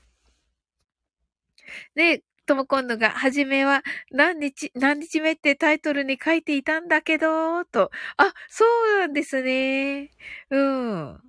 [1.94, 7.90] で、ともこんぬが、はじめは、何日、何日目ってタイトルに書いていたんだけど、と。
[8.16, 8.64] あ、そ
[8.96, 10.10] うなんですね。
[10.50, 11.27] うん。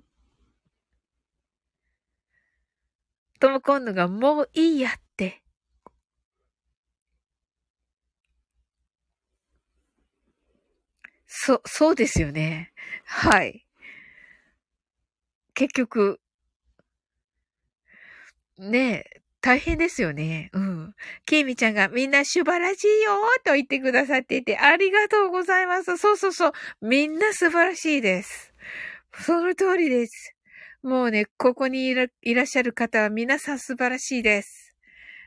[3.40, 5.42] とも今度がもういいやって。
[11.26, 12.72] そ、そうですよね。
[13.06, 13.64] はい。
[15.54, 16.18] 結局、
[18.58, 20.50] ねえ、大変ですよね。
[20.52, 20.94] うん。
[21.24, 23.12] ケイミちゃんがみんな素晴らしいよ
[23.44, 25.96] と言ってくださっていて、ありがとうございます。
[25.96, 26.52] そうそうそう。
[26.82, 28.52] みんな素晴らしいです。
[29.20, 30.34] その通りです。
[30.82, 34.74] もうね、ここにいらいらっしゃる方は皆さん素晴らしいです。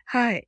[0.05, 0.47] はい。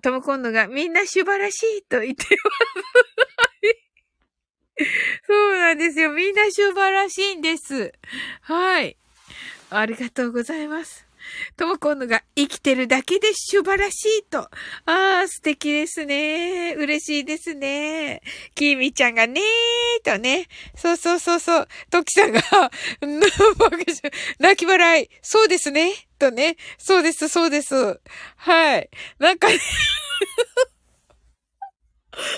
[0.00, 2.50] とも今度がみんな素晴らしいと言ってま
[4.78, 4.84] す。
[5.26, 6.12] そうなんですよ。
[6.12, 7.92] みんな素晴らしいんです。
[8.42, 8.96] はい。
[9.70, 11.07] ありがとうございます。
[11.56, 14.40] ともこんのが生きてるだけで素晴らしいと。
[14.40, 14.50] あ
[14.86, 16.74] あ、素敵ですね。
[16.74, 18.22] 嬉しいですね。
[18.54, 20.46] きみちゃんがねーとね。
[20.76, 21.68] そうそうそうそう。
[21.90, 22.40] ときさんが
[24.38, 25.10] 泣き笑い。
[25.22, 25.92] そうですね。
[26.18, 26.56] とね。
[26.78, 28.00] そうです、そうです。
[28.36, 28.90] はい。
[29.18, 29.58] なんかね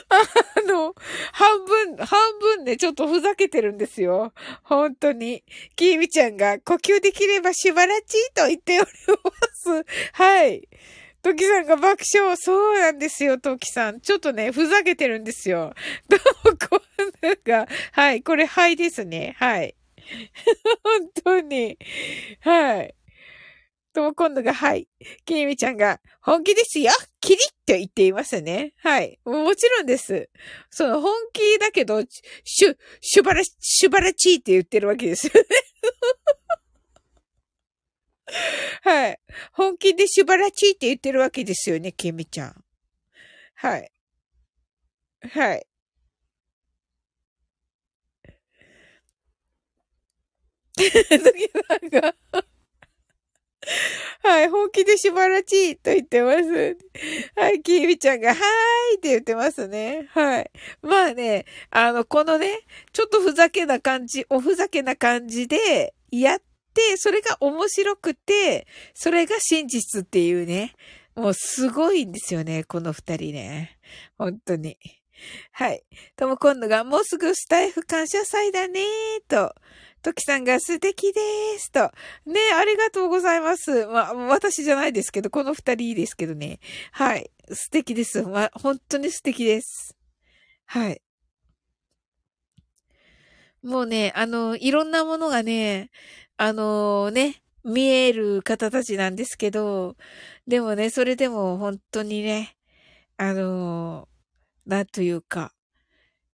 [0.09, 0.95] あの、
[1.33, 4.33] 半分、半分ね、ちょっとふざけてるんですよ。
[4.63, 5.45] 本当に。
[5.77, 9.87] きーみちゃんが呼吸できればしばらちと言っております。
[10.13, 10.69] はい。
[11.23, 12.37] トキさんが爆笑。
[12.37, 14.01] そうなんですよ、トキさん。
[14.01, 15.75] ちょっとね、ふざけてるんですよ。
[16.09, 16.21] どう、
[16.57, 16.81] こん
[17.21, 17.69] なが。
[17.93, 18.23] はい。
[18.23, 19.35] これ、はいですね。
[19.39, 19.75] はい。
[20.83, 21.79] 本当に。
[22.41, 22.95] はい。
[23.93, 24.89] とも今度が、はい。
[25.25, 28.75] きみみちゃんが、本気ですよキリッと言っていますね。
[28.79, 29.19] はい。
[29.25, 30.29] もちろんです。
[30.71, 35.41] その、本気だけど、しゅ、しゅばら、しゅばらちーって言ってるわけですよね。
[38.83, 39.21] はい。
[39.53, 42.65] 本気でしゅばらちーって言ってるわけですよね、きみちゃん。
[43.55, 43.91] はい。
[45.29, 45.67] はい。
[50.81, 52.15] 時さんが
[54.23, 56.79] はい、本気でしばらちと言ってます。
[57.37, 58.39] はい、きーみちゃんが、はー
[58.95, 60.09] いって言ってますね。
[60.11, 60.51] はい。
[60.83, 62.61] まあね、あの、このね、
[62.93, 66.43] ちょっとふざけな感じ、おふざけな感じでやっ
[66.75, 70.75] て、それが面白くて、それが真実っていうね。
[71.15, 73.79] もうすごいんですよね、この二人ね。
[74.17, 74.79] 本当に。
[75.53, 75.85] はい。
[76.17, 78.85] とも今度が、もうすぐスタイフ感謝祭だねー
[79.29, 79.55] と。
[80.03, 81.21] トキさんが素敵で
[81.59, 81.91] すと。
[82.27, 83.87] ね、ありがとうございます。
[83.87, 86.61] まあ、私じゃないですけど、この二人いいですけどね。
[86.93, 87.31] はい。
[87.53, 88.23] 素敵です。
[88.23, 89.97] まあ、本当に素敵です。
[90.67, 91.03] はい。
[93.63, 95.91] もうね、あの、いろんなものがね、
[96.39, 99.97] あのね、見える方たちなんですけど、
[100.47, 102.57] でもね、それでも本当にね、
[103.19, 104.09] あの、
[104.65, 105.53] なんというか、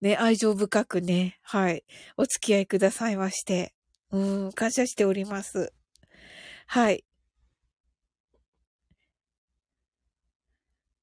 [0.07, 1.85] ね、愛情深くね、はい、
[2.17, 3.75] お付き合いくださいまして、
[4.13, 5.73] うん、感謝しております。
[6.69, 7.05] はい。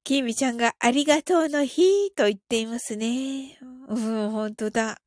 [0.04, 3.58] きみちゃんがありがとうの日と言っていますね。
[3.88, 5.02] うん、本当だ。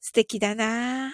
[0.00, 1.12] 素敵だな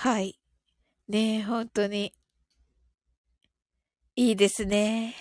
[0.00, 0.38] はい。
[1.08, 2.12] ねえ、本当に。
[4.14, 5.16] いいですね。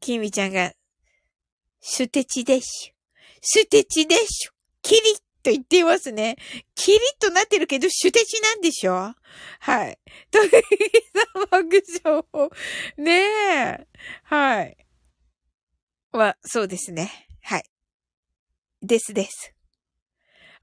[0.00, 0.72] きみちゃんが、
[1.78, 2.92] シュテチでしゅ。
[3.40, 4.50] シュテチでしゅ。
[4.82, 5.02] キリッ
[5.44, 6.34] と言っていますね。
[6.74, 9.14] キリッとなってるけど、シュテチなんでしょ
[9.60, 9.96] はい。
[10.32, 10.50] という
[11.48, 12.50] 爆笑。
[12.96, 13.86] ねえ。
[14.24, 14.76] はい。
[16.10, 17.28] まあ、そうですね。
[17.42, 17.64] はい。
[18.82, 19.55] ですです。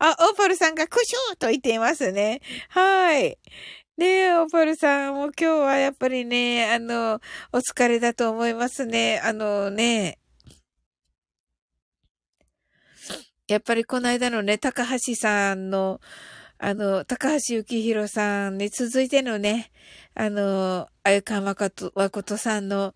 [0.05, 2.41] あ、オーパルさんがクシューと言っていますね。
[2.67, 3.37] はい。
[3.95, 7.21] ねえ、オーパルさんも今日はやっぱりね、あの、
[7.53, 9.21] お疲れだと思いますね。
[9.23, 10.19] あのね、
[13.47, 16.01] やっぱりこの間のね、高橋さんの、
[16.57, 19.71] あの、高橋幸宏さんに続いてのね、
[20.15, 22.93] あの、あゆかまこと、わことさんの、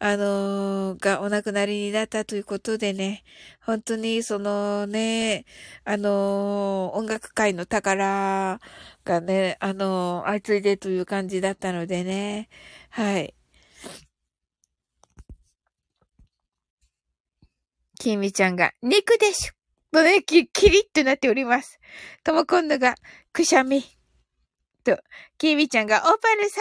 [0.00, 3.24] あのがお亡くなりになったということでね、
[3.60, 5.44] 本当にそのね、
[5.84, 8.60] あの音楽界の宝
[9.04, 12.48] がね、あの相次いでという感じだったのでね、
[12.90, 13.34] はい。
[17.98, 19.52] きみちゃんが、肉でしょ
[19.92, 21.80] とね、き、キリッとなっております。
[22.22, 22.94] とも今度が、
[23.32, 23.82] くしゃみ。
[24.84, 24.98] と、
[25.38, 26.60] きみちゃんが、オパルさ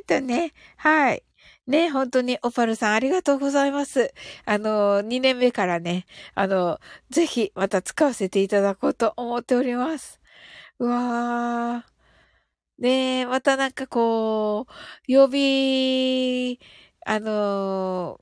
[0.00, 1.25] ーんとね、はい。
[1.66, 4.12] ね、本当にオパルさんありがとうございます。
[4.44, 6.78] あの、2年目からね、あの、
[7.10, 10.20] ぜひまた使わせていただこうと思っております。
[10.78, 11.92] うわー。
[12.82, 14.72] ねまたなんかこう、
[15.12, 16.60] 曜日、
[17.06, 18.20] あの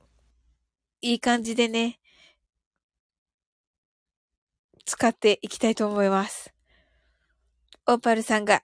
[1.01, 1.99] いい感じでね、
[4.85, 6.53] 使っていきたいと思います。
[7.87, 8.63] オーパルさんが、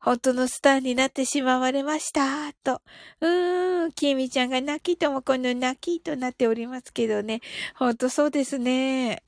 [0.00, 2.52] 本当のスターになってしまわれました。
[2.64, 2.82] と。
[3.20, 7.40] うーん、きみちゃんが泣きともこの泣きとなっておりますけどね。
[7.74, 9.22] ほんとそうですね。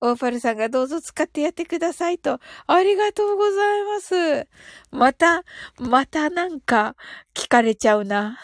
[0.00, 2.40] オーパルさんがどうぞ使ってやってくださいと。
[2.66, 4.48] ありがとうございます。
[4.90, 5.44] また、
[5.78, 6.96] またなんか
[7.34, 8.38] 聞かれちゃうな。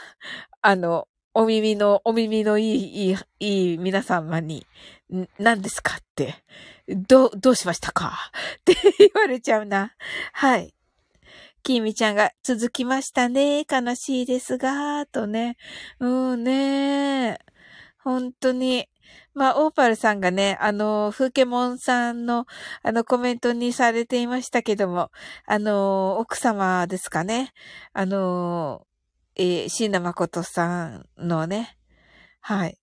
[0.62, 4.66] あの、お耳の、お耳のいい、いい、いい皆様に、
[5.38, 6.36] 何ですかって、
[6.88, 8.30] ど、どうしましたか？
[8.60, 9.94] って言われちゃうな。
[10.32, 10.74] はい。
[11.68, 13.66] きみちゃんが続きましたね。
[13.70, 15.58] 悲しいですが、とね。
[16.00, 17.38] うんね。
[18.02, 18.88] 本当に。
[19.34, 22.46] まあ、オーパルさんがね、あの、風ケモンさんの、
[22.82, 25.10] あの、コメントにされていましたけども、
[25.46, 27.52] あの、奥様ですかね。
[27.92, 28.86] あの、
[29.36, 31.76] えー、椎名誠さんのね、
[32.40, 32.78] はい。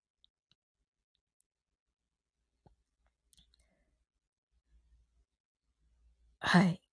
[6.40, 6.85] はい。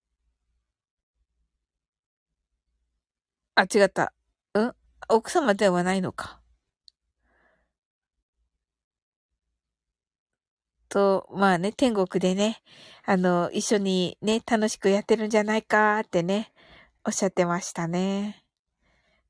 [3.54, 4.14] あ、違った。
[4.54, 4.72] うん？
[5.08, 6.40] 奥様ではないのか。
[10.88, 12.62] と、まあね、天国でね、
[13.04, 16.52] あの、一緒にね、楽しくやってるんじゃないかってね、
[17.06, 18.44] おっしゃってましたね。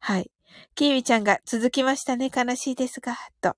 [0.01, 0.31] はい。
[0.75, 3.57] キーミちゃんが続きましたね、悲しいですが、と。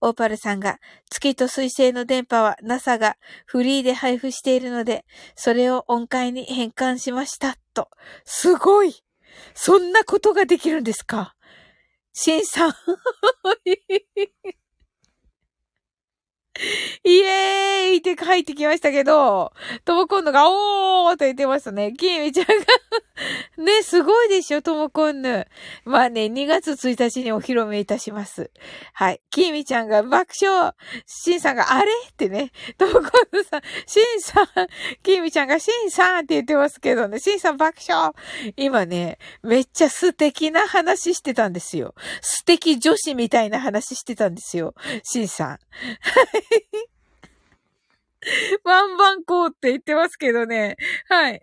[0.00, 0.78] オーパルさんが、
[1.10, 3.16] 月と水星の電波は NASA が
[3.46, 5.04] フリーで配布しているので、
[5.36, 7.90] それを音階に変換しました、と。
[8.24, 8.94] すごい
[9.54, 11.34] そんなことができるんですか？
[12.12, 12.74] シンさん。
[17.04, 19.52] イエーイって書いてきましたけど、
[19.84, 21.92] ともこんぬが、おーと言ってましたね。
[21.92, 22.54] きみちゃんが
[23.56, 25.46] ね、すごいでしょ、ともこんぬ。
[25.84, 28.50] まあね、2月1日にお披露目いたします。
[28.92, 29.20] はい。
[29.30, 30.72] きみちゃんが爆笑。
[31.06, 31.90] しんさんが、あれ？
[32.10, 32.50] ってね。
[32.78, 34.46] ともこんぬさん、しんさん、
[35.02, 37.18] きみちゃんが、しんさんって言ってますけどね。
[37.18, 38.12] しんさん爆笑。
[38.56, 41.94] 今ね、めっちゃ素敵な話してたんですよ。
[42.20, 44.74] 素敵女子みたいな話してたんですよ。
[45.02, 45.58] しんさん。
[48.64, 50.76] ワンバンコーって言ってますけどね。
[51.08, 51.40] はい。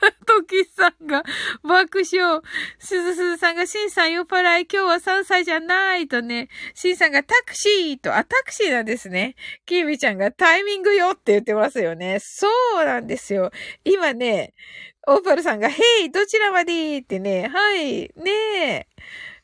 [0.26, 1.22] トキさんが
[1.62, 2.40] 爆笑。
[2.78, 6.48] すずすずさんが、シンさん酔っ払い、今日は3歳じゃないとね。
[6.74, 9.36] シンさんがタクシーと、あ、タクシーなんですね。
[9.64, 12.18] キービちゃんがタイミングよって言ってますよね。
[12.20, 12.48] そ
[12.80, 13.50] うなんですよ。
[13.84, 14.54] 今ね、
[15.06, 16.98] オーパルさんが、ヘイ、どちらまで？
[16.98, 17.48] ってね。
[17.48, 18.12] はい。
[18.16, 18.86] ねえ。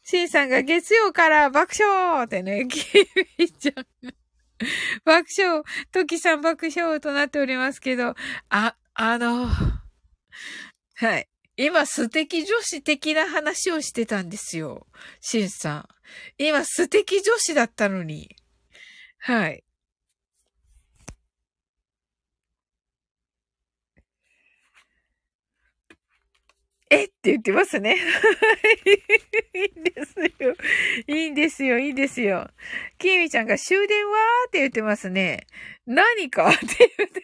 [0.02, 3.06] シンさんが月曜から爆笑ってね、キー
[3.38, 4.21] ビちゃんが。
[5.04, 8.14] 爆笑、トキさん爆笑となっておりますけど、
[8.48, 9.48] あ、あの、
[10.94, 11.28] はい。
[11.56, 14.86] 今素敵女子的な話をしてたんですよ。
[15.20, 15.88] シンさん。
[16.38, 18.36] 今素敵女子だったのに。
[19.18, 19.62] はい。
[26.92, 27.04] え？
[27.06, 27.96] って言ってますね。
[29.54, 30.54] いいんですよ。
[31.06, 32.50] いいんですよ、いいんですよ。
[32.98, 35.46] きみちゃんが終電はーって言ってますね。
[35.86, 36.48] 何か？
[36.50, 37.22] って言って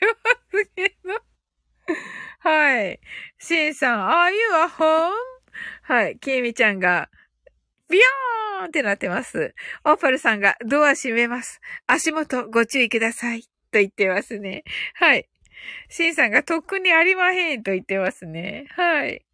[0.53, 1.21] ますけど。
[2.41, 3.01] はい。
[3.39, 5.13] しんさん、are you a home?
[5.83, 6.19] はい。
[6.19, 7.11] きみちゃんが、
[7.91, 9.55] ビヨーンってなってます。
[9.85, 11.61] オーパルさんがドア閉めます。
[11.87, 13.43] 足元ご注意ください。
[13.43, 14.65] と言ってますね。
[14.95, 15.29] はい。
[15.89, 18.67] シンさんがとっくにありまへんと言ってますね。
[18.71, 19.25] はい。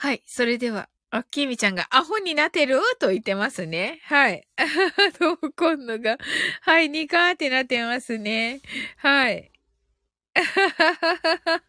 [0.00, 0.22] はい。
[0.26, 2.80] それでは、あ、きみちゃんがアホになってる？
[3.00, 3.98] と言ってますね。
[4.04, 4.46] はい。
[5.18, 6.18] どう今度が、
[6.60, 8.60] はい、ニカーってなってますね。
[8.98, 9.50] はい。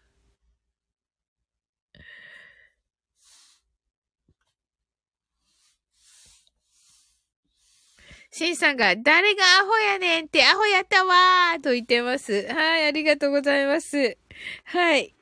[8.32, 12.48] シンさんが、誰がアホやねんってアホやったわーと言ってます。
[12.54, 14.18] はい、ありがとうございます。
[14.66, 15.16] はい。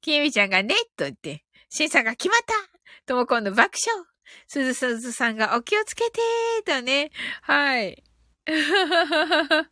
[0.00, 2.54] きみちゃんがね、と言って、シンさんが決まった
[3.06, 4.04] とも今度爆笑
[4.46, 7.10] すずすずさんがお気をつけてーとね。
[7.42, 8.02] はい。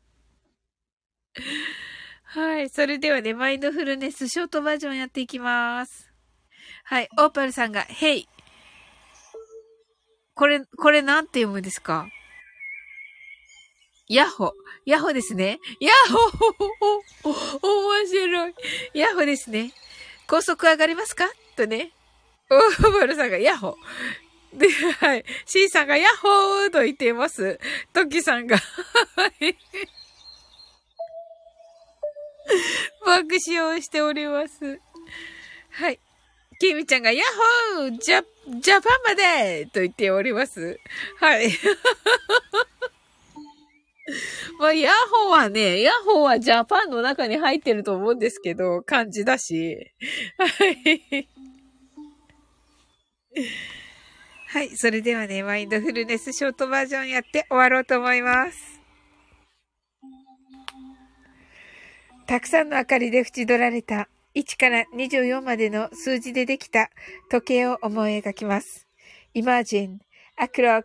[2.25, 2.69] はい。
[2.69, 6.13] それではね、マインドフルネスショートバージョンやっていきます。
[6.85, 7.09] はい。
[7.19, 8.29] オーパルさんが、ヘイ。
[10.35, 12.09] これ、これなんて読むんですか？
[14.09, 14.53] ヤッホ。
[14.87, 15.59] ヤッホですね。
[15.81, 16.19] ヤッホ
[18.01, 18.55] 面白い。
[18.95, 19.73] ヤッホですね。
[20.29, 21.25] 高速上がりますか？
[21.57, 21.91] とね。
[22.51, 24.59] オーバルさんがヤッホー。
[24.59, 25.25] で、はい。
[25.47, 27.59] シーさんがヤッホーと言っています。
[27.93, 28.63] トキさんが、は
[29.41, 29.57] い。
[33.05, 34.81] 爆笑しております。
[35.73, 36.01] はい。
[36.61, 37.25] キミちゃんがヤッ
[37.77, 38.25] ホージャ、
[38.61, 40.79] ジャパンまでと言っております。
[41.21, 41.51] はい。
[44.59, 44.93] まあ、ヤッ
[45.27, 49.77] ホーはね、ヤッホーはジャパンの中に入ってると思うんですけど、漢字だし。
[50.39, 51.29] はい。
[54.49, 54.77] はい。
[54.77, 58.81] それではね、マインドフルネスショートバージョンやって終わろうと思います。
[62.27, 66.91] たくさんの明かりで縁取られた1から24までの数字でできた
[67.31, 68.87] 時計を思い描きます。
[69.35, 69.99] Imagine
[70.37, 70.85] a clock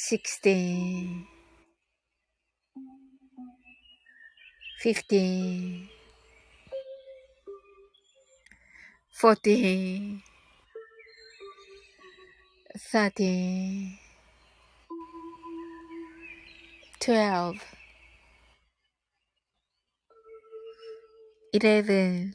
[0.00, 1.26] sixteen,
[4.80, 5.88] fifteen,
[9.12, 10.22] fourteen,
[12.78, 13.98] thirteen,
[17.00, 17.56] twelve,
[21.52, 22.34] eleven,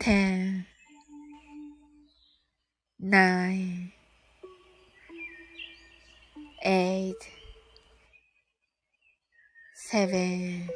[0.00, 0.66] ten,
[2.98, 3.92] nine,
[6.63, 7.15] eight,
[9.75, 10.69] seven,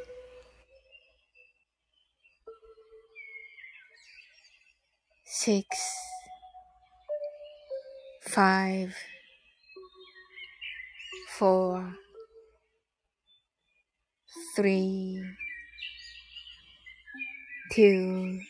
[5.24, 5.66] six,
[8.22, 8.94] five,
[11.38, 11.94] four,
[14.54, 15.22] three,
[17.72, 18.40] two,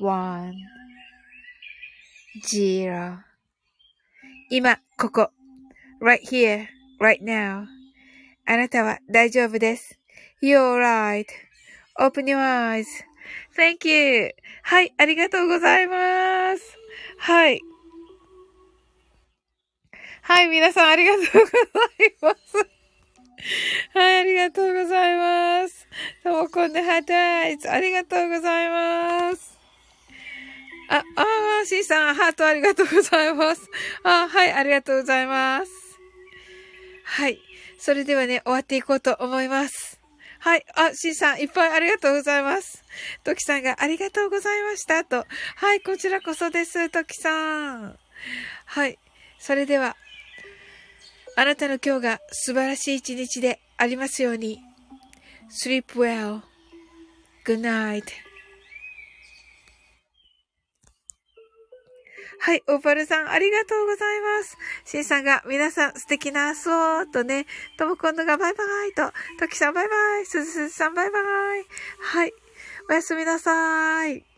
[0.00, 0.54] one,
[2.46, 3.24] zero
[4.50, 5.37] 今、ここ。
[6.01, 6.67] Right here,
[6.99, 7.65] right now.
[8.45, 9.99] あなたは大丈夫です。
[10.41, 10.79] You're
[11.97, 14.31] right.Open your eyes.Thank you.
[14.63, 16.77] はい、ありがとうございます。
[17.17, 17.61] はい。
[20.21, 21.43] はい、皆さんありがとうござ
[22.05, 22.79] います。
[23.97, 25.87] はい、ありがとうございます。
[26.23, 29.57] ともこんでハートアイズ、ありがとうございます。
[30.89, 33.69] あ、あー、シーさん、ハートありがとうございます。
[34.03, 35.88] あ、はい、ありがとうございます。
[37.09, 37.39] はい。
[37.79, 39.99] それではね、終わっていこうと思います。
[40.37, 40.65] はい。
[40.75, 42.83] あ、シーさん、いっぱいありがとうございます。
[43.23, 45.25] トキさんがありがとうございましたと。
[45.55, 47.97] はい、こちらこそです、トキさん。
[48.65, 48.99] はい。
[49.39, 49.97] それでは、
[51.35, 54.61] あなたの今日が素晴らしい一日でありますように。
[55.49, 56.41] sleep well.
[57.43, 58.03] good night.
[62.41, 64.57] はい、オーパルさん、ありがとうございます。
[64.85, 67.45] シンさんが、皆さん素敵な朝とね、
[67.77, 71.23] ともこんのがバイバイと、トキさんバイバイ、すずすずさんバイバイ。
[71.99, 72.33] はい、
[72.89, 74.28] おやすみなさい。